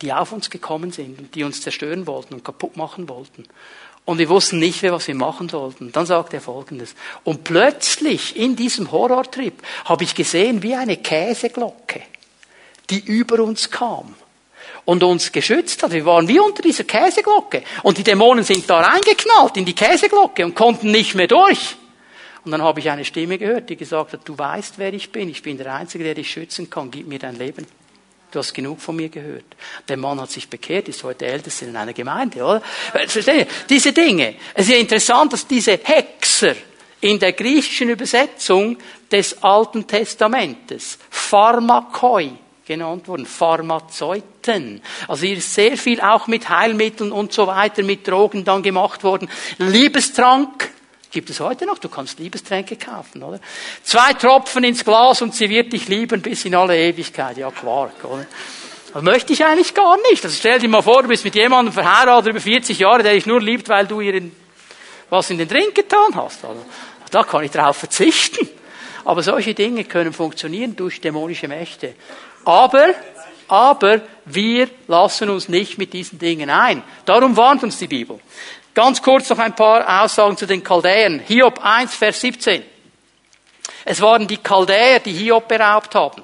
[0.01, 3.45] die auf uns gekommen sind und die uns zerstören wollten und kaputt machen wollten.
[4.05, 5.91] Und wir wussten nicht mehr, was wir machen sollten.
[5.91, 6.95] Dann sagt er Folgendes.
[7.23, 12.01] Und plötzlich in diesem Horrortrip habe ich gesehen, wie eine Käseglocke,
[12.89, 14.15] die über uns kam
[14.85, 15.91] und uns geschützt hat.
[15.91, 17.63] Wir waren wie unter dieser Käseglocke.
[17.83, 21.75] Und die Dämonen sind da reingeknallt in die Käseglocke und konnten nicht mehr durch.
[22.45, 25.29] Und dann habe ich eine Stimme gehört, die gesagt hat, du weißt, wer ich bin.
[25.29, 26.89] Ich bin der Einzige, der dich schützen kann.
[26.89, 27.67] Gib mir dein Leben.
[28.31, 29.45] Du hast genug von mir gehört.
[29.87, 32.61] Der Mann hat sich bekehrt, ist heute Ältester in einer Gemeinde, oder?
[33.07, 33.47] Verstehe?
[33.69, 34.35] Diese Dinge.
[34.53, 36.55] Es ist ja interessant, dass diese Hexer
[37.01, 38.77] in der griechischen Übersetzung
[39.11, 42.31] des Alten Testamentes Pharmakoi
[42.67, 44.81] genannt wurden, Pharmazeuten.
[45.07, 49.03] Also hier ist sehr viel auch mit Heilmitteln und so weiter, mit Drogen dann gemacht
[49.03, 49.29] worden.
[49.57, 50.71] Liebestrank,
[51.09, 51.77] Gibt es heute noch?
[51.77, 53.39] Du kannst Liebestränke kaufen, oder?
[53.81, 57.37] Zwei Tropfen ins Glas und sie wird dich lieben bis in alle Ewigkeit.
[57.37, 58.25] Ja, Quark, oder?
[58.93, 60.23] Das möchte ich eigentlich gar nicht.
[60.25, 63.25] Also stell dir mal vor, du bist mit jemandem verheiratet über 40 Jahre, der dich
[63.25, 64.21] nur liebt, weil du ihr
[65.09, 66.43] was in den Drink getan hast.
[66.43, 66.65] Also,
[67.11, 68.49] da kann ich darauf verzichten.
[69.05, 71.95] Aber solche Dinge können funktionieren durch dämonische Mächte.
[72.47, 72.93] Aber,
[73.49, 76.81] aber wir lassen uns nicht mit diesen Dingen ein.
[77.03, 78.21] Darum warnt uns die Bibel.
[78.73, 81.19] Ganz kurz noch ein paar Aussagen zu den Chaldäern.
[81.19, 82.63] Hiob 1, Vers 17.
[83.83, 86.21] Es waren die Chaldäer, die Hiob beraubt haben.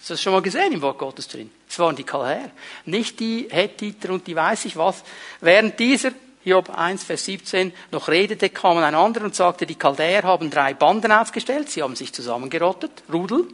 [0.00, 1.48] Hast du das schon mal gesehen im Wort Gottes drin?
[1.68, 2.50] Es waren die Chaldäer.
[2.84, 5.04] Nicht die Hethiter und die weiß ich was.
[5.40, 6.10] Während dieser
[6.42, 10.74] Hiob 1, Vers 17 noch redete, kam ein anderer und sagte, die Chaldäer haben drei
[10.74, 13.46] Banden aufgestellt, sie haben sich zusammengerottet, Rudel,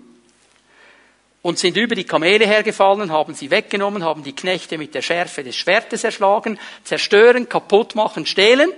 [1.42, 5.42] und sind über die Kamele hergefallen, haben sie weggenommen, haben die Knechte mit der Schärfe
[5.42, 8.70] des Schwertes erschlagen, zerstören, kaputt machen, stehlen.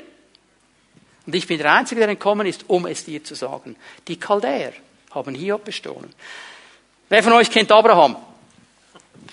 [1.26, 3.76] Und ich bin der Einzige, der entkommen ist, um es dir zu sagen.
[4.08, 4.72] Die Chaldäer
[5.14, 6.12] haben Hiob bestohlen.
[7.08, 8.16] Wer von euch kennt Abraham?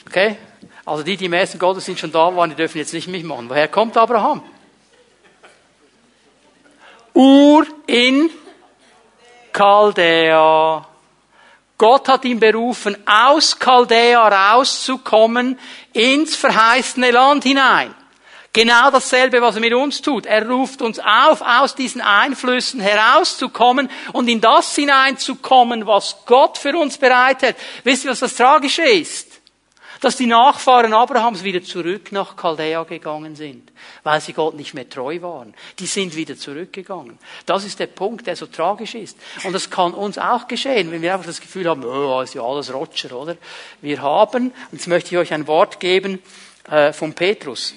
[0.06, 0.38] Okay?
[0.86, 3.50] Also die, die im ersten Gottesdienst schon da waren, die dürfen jetzt nicht mitmachen.
[3.50, 4.44] Woher kommt Abraham?
[7.14, 8.30] Ur in
[9.54, 10.86] Chaldea.
[11.82, 15.58] Gott hat ihn berufen, aus Chaldea rauszukommen
[15.94, 17.96] ins verheißene Land hinein.
[18.54, 20.28] Genau dasselbe, was er mit uns tut.
[20.28, 26.78] Er ruft uns auf, aus diesen Einflüssen herauszukommen und in das hineinzukommen, was Gott für
[26.78, 27.58] uns bereitet.
[27.84, 29.31] Wisst ihr, was das Tragische ist?
[30.02, 33.72] Dass die Nachfahren Abrahams wieder zurück nach Chaldea gegangen sind,
[34.04, 35.54] weil sie Gott nicht mehr treu waren.
[35.80, 37.18] Die sind wieder zurückgegangen.
[37.46, 39.18] Das ist der Punkt, der so tragisch ist.
[39.44, 42.44] Und das kann uns auch geschehen, wenn wir einfach das Gefühl haben, oh, ist ja
[42.44, 43.38] alles Roger, oder?
[43.82, 46.20] Wir haben, und jetzt möchte ich euch ein Wort geben
[46.70, 47.74] äh, von Petrus.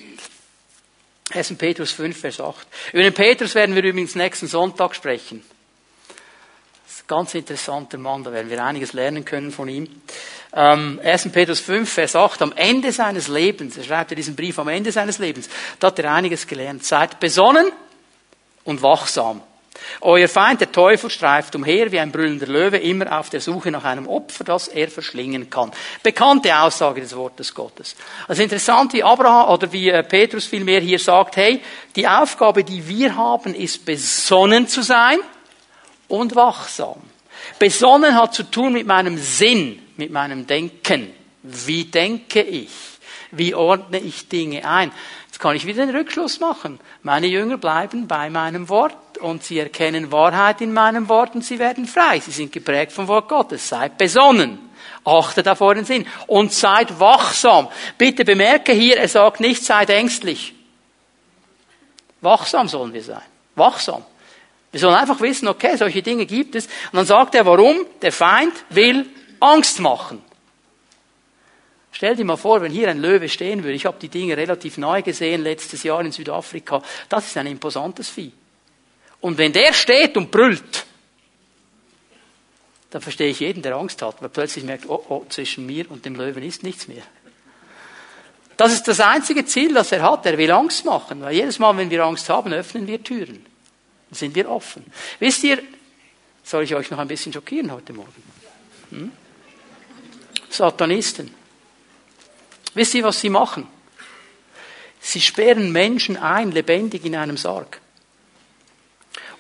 [1.31, 1.55] 1.
[1.57, 2.67] Petrus 5, Vers 8.
[2.93, 5.43] Über den Petrus werden wir übrigens nächsten Sonntag sprechen.
[7.07, 9.89] Ganz interessanter Mann, da werden wir einiges lernen können von ihm
[10.55, 11.31] ähm, 1.
[11.33, 14.93] Petrus 5, Vers 8, am Ende seines Lebens, er schreibt ja diesen Brief am Ende
[14.93, 15.49] seines Lebens,
[15.81, 16.85] da hat er einiges gelernt.
[16.85, 17.73] Seid besonnen
[18.65, 19.43] und wachsam.
[20.01, 23.83] Euer Feind, der Teufel, streift umher wie ein brüllender Löwe, immer auf der Suche nach
[23.83, 25.73] einem Opfer, das er verschlingen kann.
[26.03, 27.97] Bekannte Aussage des Wortes Gottes.
[28.29, 31.61] Also interessant, wie Abraham oder wie äh, Petrus vielmehr hier sagt, hey,
[31.97, 35.19] die Aufgabe, die wir haben, ist besonnen zu sein
[36.09, 37.01] und wachsam.
[37.59, 41.13] Besonnen hat zu tun mit meinem Sinn mit meinem Denken.
[41.43, 42.71] Wie denke ich?
[43.31, 44.93] Wie ordne ich Dinge ein?
[45.27, 46.79] Jetzt kann ich wieder den Rückschluss machen.
[47.03, 51.59] Meine Jünger bleiben bei meinem Wort und sie erkennen Wahrheit in meinem Wort und sie
[51.59, 52.21] werden frei.
[52.21, 53.69] Sie sind geprägt vom Wort Gottes.
[53.69, 54.59] Seid besonnen.
[55.05, 56.07] Achtet auf euren Sinn.
[56.29, 57.69] Und seid wachsam.
[57.99, 60.55] Bitte bemerke hier, er sagt nicht, seid ängstlich.
[62.21, 63.23] Wachsam sollen wir sein.
[63.57, 64.05] Wachsam.
[64.75, 66.67] Wir sollen einfach wissen, okay, solche Dinge gibt es.
[66.67, 67.87] Und dann sagt er, warum?
[68.03, 69.07] Der Feind will
[69.39, 70.21] Angst machen.
[71.93, 73.77] Stell dir mal vor, wenn hier ein Löwe stehen würde.
[73.77, 76.83] Ich habe die Dinge relativ neu gesehen letztes Jahr in Südafrika.
[77.09, 78.33] Das ist ein imposantes Vieh.
[79.21, 80.87] Und wenn der steht und brüllt,
[82.91, 86.05] dann verstehe ich jeden, der Angst hat, weil plötzlich merkt, oh, oh, zwischen mir und
[86.05, 87.05] dem Löwen ist nichts mehr.
[88.57, 90.27] Das ist das einzige Ziel, das er hat.
[90.27, 93.54] Er will Angst machen, weil jedes Mal, wenn wir Angst haben, öffnen wir Türen.
[94.15, 94.85] Sind wir offen.
[95.19, 95.63] Wisst ihr,
[96.43, 98.23] soll ich euch noch ein bisschen schockieren heute Morgen?
[98.91, 99.13] Hm?
[100.51, 101.35] Satanisten.
[102.75, 103.67] Wisst ihr, was sie machen?
[105.01, 107.81] Sie sperren Menschen ein, lebendig in einem Sarg.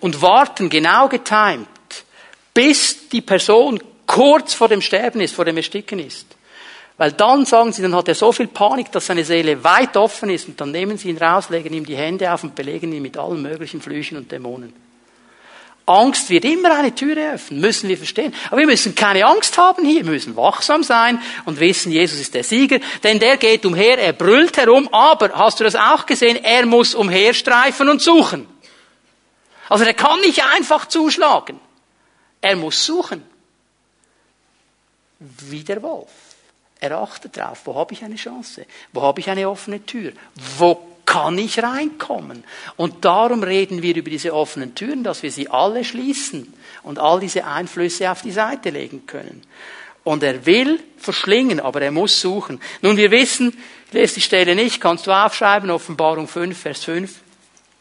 [0.00, 1.68] Und warten genau getimt,
[2.52, 6.26] bis die Person kurz vor dem Sterben ist, vor dem Ersticken ist.
[6.96, 10.30] Weil dann sagen sie, dann hat er so viel Panik, dass seine Seele weit offen
[10.30, 13.02] ist und dann nehmen sie ihn raus, legen ihm die Hände auf und belegen ihn
[13.02, 14.72] mit allen möglichen Flüchen und Dämonen.
[15.86, 18.32] Angst wird immer eine Türe öffnen, müssen wir verstehen.
[18.46, 22.32] Aber wir müssen keine Angst haben hier, wir müssen wachsam sein und wissen, Jesus ist
[22.32, 26.42] der Sieger, denn der geht umher, er brüllt herum, aber, hast du das auch gesehen,
[26.42, 28.46] er muss umherstreifen und suchen.
[29.68, 31.60] Also er kann nicht einfach zuschlagen.
[32.40, 33.22] Er muss suchen.
[35.18, 36.08] Wie der Wolf.
[36.84, 38.66] Er achtet drauf, wo habe ich eine Chance?
[38.92, 40.12] Wo habe ich eine offene Tür?
[40.58, 42.44] Wo kann ich reinkommen?
[42.76, 47.20] Und darum reden wir über diese offenen Türen, dass wir sie alle schließen und all
[47.20, 49.40] diese Einflüsse auf die Seite legen können.
[50.02, 52.60] Und er will verschlingen, aber er muss suchen.
[52.82, 53.56] Nun, wir wissen,
[53.86, 57.23] ich lese die Stelle nicht, kannst du aufschreiben, Offenbarung 5, Vers 5.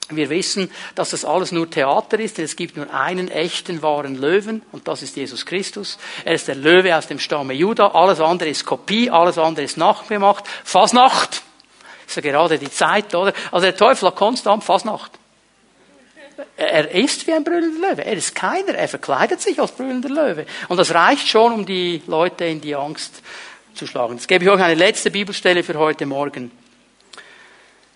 [0.10, 4.16] Wir wissen, dass das alles nur Theater ist, denn es gibt nur einen echten wahren
[4.16, 5.98] Löwen und das ist Jesus Christus.
[6.26, 7.88] Er ist der Löwe aus dem Stamme Juda.
[7.88, 10.46] Alles andere ist Kopie, alles andere ist nachgemacht.
[10.64, 11.42] Fasnacht
[12.08, 13.34] ist ja gerade die Zeit, oder?
[13.52, 15.12] Also der Teufel hat konstant Fasnacht.
[16.58, 18.06] Er ist wie ein brüllender Löwe.
[18.06, 18.74] Er ist keiner.
[18.76, 20.46] Er verkleidet sich als brüllender Löwe.
[20.68, 23.22] Und das reicht schon, um die Leute in die Angst
[23.76, 24.16] zu schlagen.
[24.16, 26.52] Jetzt gebe ich euch eine letzte Bibelstelle für heute Morgen.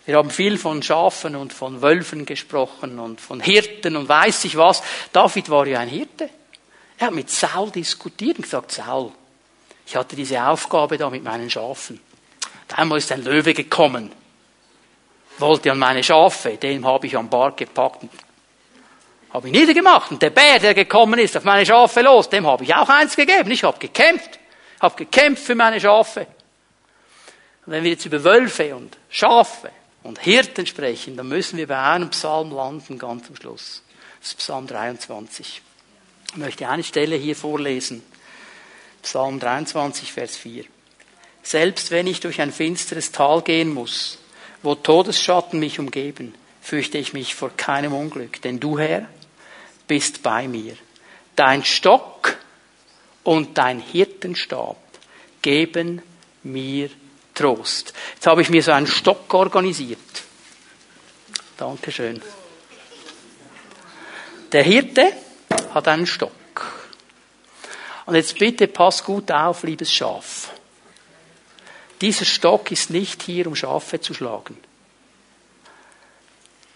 [0.08, 4.56] Wir haben viel von Schafen und von Wölfen gesprochen und von Hirten und weiß ich
[4.56, 4.82] was.
[5.12, 6.30] David war ja ein Hirte.
[6.98, 9.12] Er hat mit Saul diskutiert und gesagt, Saul,
[9.86, 12.00] ich hatte diese Aufgabe da mit meinen Schafen.
[12.74, 14.14] Einmal ist ein Löwe gekommen,
[15.40, 18.12] wollte an meine Schafe, den habe ich am Bart gepackt und
[19.34, 20.10] habe ich niedergemacht.
[20.12, 23.14] Und der Bär, der gekommen ist, auf meine Schafe los, dem habe ich auch eins
[23.14, 23.52] gegeben.
[23.52, 24.40] Ich habe gekämpft,
[24.80, 26.22] habe gekämpft für meine Schafe.
[27.66, 29.70] Und wenn wir jetzt über Wölfe und Schafe
[30.08, 33.84] und Hirten sprechen, dann müssen wir bei einem Psalm landen, ganz am Schluss.
[34.22, 35.62] Das ist Psalm 23.
[36.32, 38.02] Ich möchte eine Stelle hier vorlesen.
[39.04, 40.64] Psalm 23, Vers 4.
[41.44, 44.20] Selbst wenn ich durch ein finsteres Tal gehen muss,
[44.64, 49.10] wo Todesschatten mich umgeben, fürchte ich mich vor keinem Unglück, denn du, Herr,
[49.88, 50.78] bist bei mir.
[51.36, 52.38] Dein Stock
[53.24, 54.78] und dein Hirtenstab
[55.42, 56.02] geben
[56.44, 56.90] mir
[57.38, 57.94] Trost.
[58.16, 60.00] Jetzt habe ich mir so einen Stock organisiert.
[61.56, 62.22] Dankeschön.
[64.52, 65.12] Der Hirte
[65.74, 66.32] hat einen Stock.
[68.06, 70.52] Und jetzt bitte pass gut auf, liebes Schaf.
[72.02, 74.58] Dieser Stock ist nicht hier, um Schafe zu schlagen.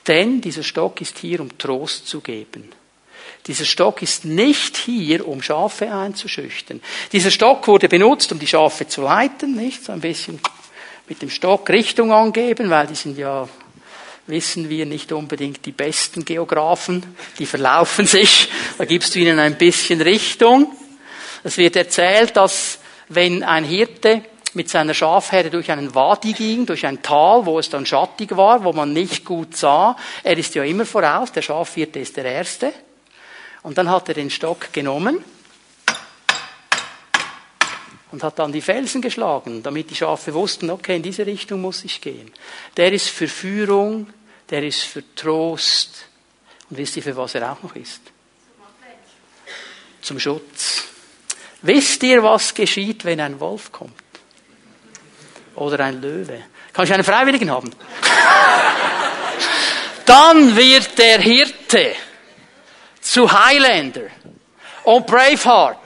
[0.07, 2.71] Denn dieser Stock ist hier, um Trost zu geben.
[3.47, 6.81] Dieser Stock ist nicht hier, um Schafe einzuschüchtern.
[7.11, 9.83] Dieser Stock wurde benutzt, um die Schafe zu leiten, nicht?
[9.83, 10.39] So ein bisschen
[11.11, 13.45] mit dem Stock Richtung angeben, weil die sind ja,
[14.27, 17.03] wissen wir, nicht unbedingt die besten Geografen.
[17.37, 18.47] Die verlaufen sich.
[18.77, 20.73] Da gibst du ihnen ein bisschen Richtung.
[21.43, 26.85] Es wird erzählt, dass wenn ein Hirte mit seiner Schafherde durch einen Wadi ging, durch
[26.85, 29.97] ein Tal, wo es dann schattig war, wo man nicht gut sah.
[30.23, 32.71] Er ist ja immer voraus, der Schafhirte ist der Erste.
[33.63, 35.21] Und dann hat er den Stock genommen
[38.11, 41.85] und hat dann die Felsen geschlagen, damit die Schafe wussten, okay, in diese Richtung muss
[41.85, 42.31] ich gehen.
[42.75, 44.11] Der ist für Führung,
[44.49, 46.07] der ist für Trost.
[46.69, 48.01] Und wisst ihr, für was er auch noch ist?
[50.01, 50.83] Zum Schutz.
[51.61, 53.93] Wisst ihr, was geschieht, wenn ein Wolf kommt?
[55.55, 56.43] Oder ein Löwe?
[56.73, 57.71] Kann ich einen Freiwilligen haben?
[60.05, 61.93] Dann wird der Hirte
[62.99, 64.07] zu Highlander
[64.83, 65.77] und Braveheart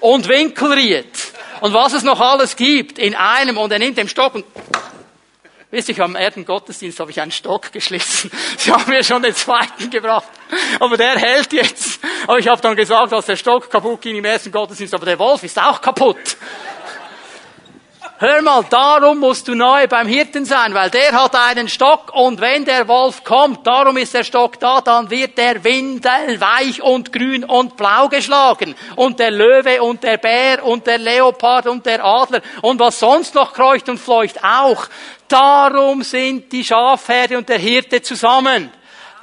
[0.00, 1.29] und Winkelried
[1.60, 4.44] und was es noch alles gibt in einem und er nimmt den Stock und
[5.72, 8.28] Wisst ihr, am ersten Gottesdienst habe ich einen Stock geschlissen.
[8.56, 10.28] Sie haben mir schon den zweiten gebracht.
[10.80, 12.00] Aber der hält jetzt.
[12.26, 15.18] Aber ich habe dann gesagt, als der Stock kaputt ging im ersten Gottesdienst, aber der
[15.20, 16.36] Wolf ist auch kaputt.
[18.22, 22.38] Hör mal, darum musst du neu beim Hirten sein, weil der hat einen Stock und
[22.38, 27.14] wenn der Wolf kommt, darum ist der Stock da, dann wird der Windel weich und
[27.14, 32.04] grün und blau geschlagen und der Löwe und der Bär und der Leopard und der
[32.04, 34.84] Adler und was sonst noch kreucht und fleucht auch.
[35.26, 38.70] Darum sind die Schafherde und der Hirte zusammen.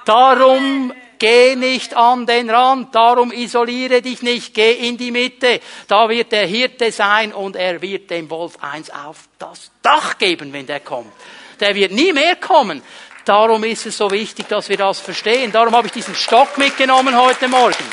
[0.05, 5.59] Darum Geh nicht an den Rand, darum isoliere dich nicht, geh in die Mitte.
[5.87, 10.53] Da wird der Hirte sein und er wird dem Wolf eins auf das Dach geben,
[10.53, 11.11] wenn der kommt.
[11.59, 12.81] Der wird nie mehr kommen.
[13.25, 15.51] Darum ist es so wichtig, dass wir das verstehen.
[15.51, 17.83] Darum habe ich diesen Stock mitgenommen heute Morgen.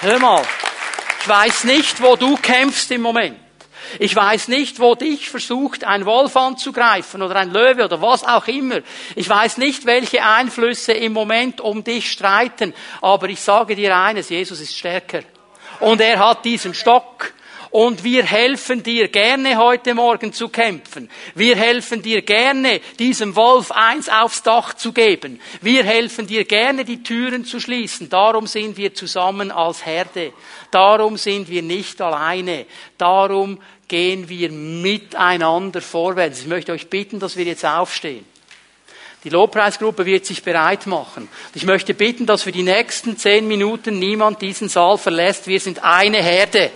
[0.00, 0.42] Hör mal,
[1.20, 3.41] ich weiß nicht, wo du kämpfst im Moment.
[3.98, 8.46] Ich weiß nicht, wo dich versucht, ein Wolf anzugreifen oder ein Löwe oder was auch
[8.48, 8.80] immer.
[9.16, 12.74] Ich weiß nicht, welche Einflüsse im Moment um dich streiten.
[13.00, 15.22] Aber ich sage dir eines, Jesus ist stärker.
[15.80, 17.32] Und er hat diesen Stock.
[17.72, 21.10] Und wir helfen dir gerne heute Morgen zu kämpfen.
[21.34, 25.40] Wir helfen dir gerne, diesem Wolf eins aufs Dach zu geben.
[25.62, 28.10] Wir helfen dir gerne, die Türen zu schließen.
[28.10, 30.34] Darum sind wir zusammen als Herde.
[30.70, 32.66] Darum sind wir nicht alleine.
[32.98, 33.58] Darum
[33.92, 36.40] gehen wir miteinander vorwärts.
[36.40, 38.24] Ich möchte euch bitten, dass wir jetzt aufstehen.
[39.22, 41.28] Die Lobpreisgruppe wird sich bereit machen.
[41.52, 45.46] Ich möchte bitten, dass für die nächsten zehn Minuten niemand diesen Saal verlässt.
[45.46, 46.70] Wir sind eine Herde.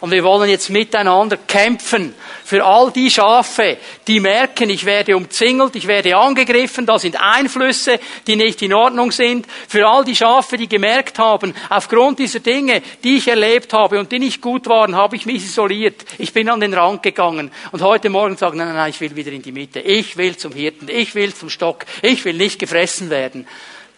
[0.00, 2.14] Und wir wollen jetzt miteinander kämpfen
[2.46, 3.76] für all die Schafe,
[4.06, 9.10] die merken, ich werde umzingelt, ich werde angegriffen, da sind Einflüsse, die nicht in Ordnung
[9.10, 9.46] sind.
[9.66, 14.12] Für all die Schafe, die gemerkt haben, aufgrund dieser Dinge, die ich erlebt habe und
[14.12, 16.04] die nicht gut waren, habe ich mich isoliert.
[16.18, 17.50] Ich bin an den Rand gegangen.
[17.72, 19.80] Und heute Morgen sagen, nein, nein, nein, ich will wieder in die Mitte.
[19.80, 20.88] Ich will zum Hirten.
[20.88, 21.84] Ich will zum Stock.
[22.02, 23.48] Ich will nicht gefressen werden.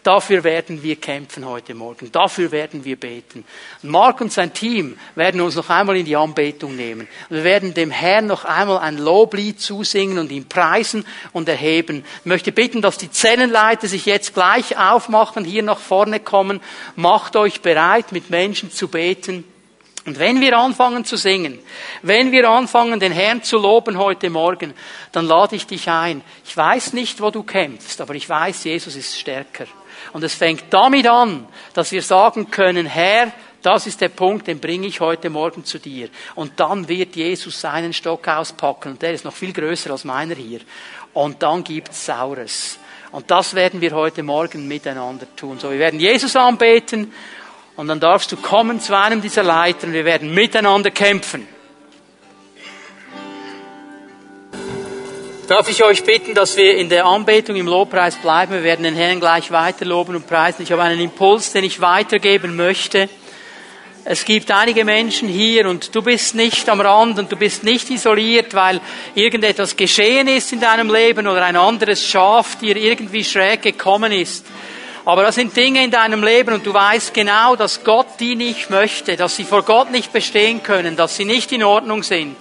[0.03, 2.09] Dafür werden wir kämpfen heute Morgen.
[2.11, 3.43] Dafür werden wir beten.
[3.81, 7.07] Mark und sein Team werden uns noch einmal in die Anbetung nehmen.
[7.29, 12.05] Wir werden dem Herrn noch einmal ein Loblied zusingen und ihn preisen und erheben.
[12.21, 16.61] Ich möchte bitten, dass die Zellenleiter sich jetzt gleich aufmachen, hier nach vorne kommen.
[16.95, 19.43] Macht euch bereit, mit Menschen zu beten.
[20.05, 21.59] Und wenn wir anfangen zu singen,
[22.03, 24.73] wenn wir anfangen, den Herrn zu loben heute Morgen,
[25.11, 26.21] dann lade ich dich ein.
[26.45, 29.67] Ich weiß nicht, wo du kämpfst, aber ich weiß, Jesus ist stärker.
[30.13, 33.31] Und es fängt damit an, dass wir sagen können, Herr,
[33.61, 36.09] das ist der Punkt, den bringe ich heute Morgen zu dir.
[36.35, 38.93] Und dann wird Jesus seinen Stock auspacken.
[38.93, 40.61] Und der ist noch viel größer als meiner hier.
[41.13, 42.79] Und dann gibt's Saures.
[43.11, 45.59] Und das werden wir heute Morgen miteinander tun.
[45.59, 47.11] So, wir werden Jesus anbeten.
[47.75, 51.47] Und dann darfst du kommen zu einem dieser Leiter und wir werden miteinander kämpfen.
[55.49, 58.53] Darf ich euch bitten, dass wir in der Anbetung im Lobpreis bleiben?
[58.53, 60.61] Wir werden den Herrn gleich weiter loben und preisen.
[60.61, 63.09] Ich habe einen Impuls, den ich weitergeben möchte.
[64.05, 67.89] Es gibt einige Menschen hier und du bist nicht am Rand und du bist nicht
[67.89, 68.79] isoliert, weil
[69.15, 74.45] irgendetwas geschehen ist in deinem Leben oder ein anderes Schaf dir irgendwie schräg gekommen ist.
[75.03, 78.69] Aber das sind Dinge in deinem Leben und du weißt genau, dass Gott die nicht
[78.69, 82.35] möchte, dass sie vor Gott nicht bestehen können, dass sie nicht in Ordnung sind.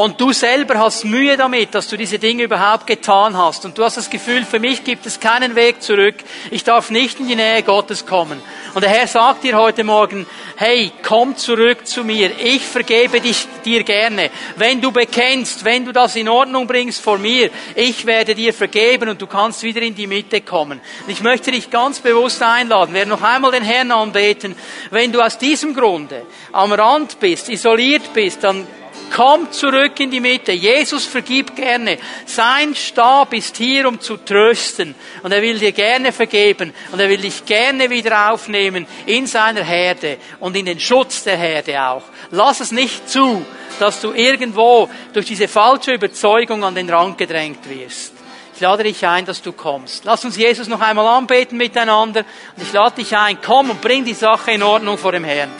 [0.00, 3.66] Und du selber hast Mühe damit, dass du diese Dinge überhaupt getan hast.
[3.66, 6.14] Und du hast das Gefühl, für mich gibt es keinen Weg zurück.
[6.50, 8.40] Ich darf nicht in die Nähe Gottes kommen.
[8.72, 10.24] Und der Herr sagt dir heute Morgen,
[10.56, 12.30] hey, komm zurück zu mir.
[12.42, 14.30] Ich vergebe dich, dir gerne.
[14.56, 19.10] Wenn du bekennst, wenn du das in Ordnung bringst vor mir, ich werde dir vergeben
[19.10, 20.80] und du kannst wieder in die Mitte kommen.
[21.04, 22.94] Und ich möchte dich ganz bewusst einladen.
[22.94, 24.56] Wir noch einmal den Herrn anbeten.
[24.90, 26.22] Wenn du aus diesem Grunde
[26.52, 28.66] am Rand bist, isoliert bist, dann
[29.14, 30.52] Komm zurück in die Mitte.
[30.52, 31.98] Jesus vergibt gerne.
[32.26, 34.94] Sein Stab ist hier, um zu trösten.
[35.22, 36.72] Und er will dir gerne vergeben.
[36.92, 41.36] Und er will dich gerne wieder aufnehmen in seiner Herde und in den Schutz der
[41.36, 42.04] Herde auch.
[42.30, 43.44] Lass es nicht zu,
[43.80, 48.12] dass du irgendwo durch diese falsche Überzeugung an den Rand gedrängt wirst.
[48.54, 50.04] Ich lade dich ein, dass du kommst.
[50.04, 52.24] Lass uns Jesus noch einmal anbeten miteinander.
[52.56, 55.50] Und ich lade dich ein, komm und bring die Sache in Ordnung vor dem Herrn.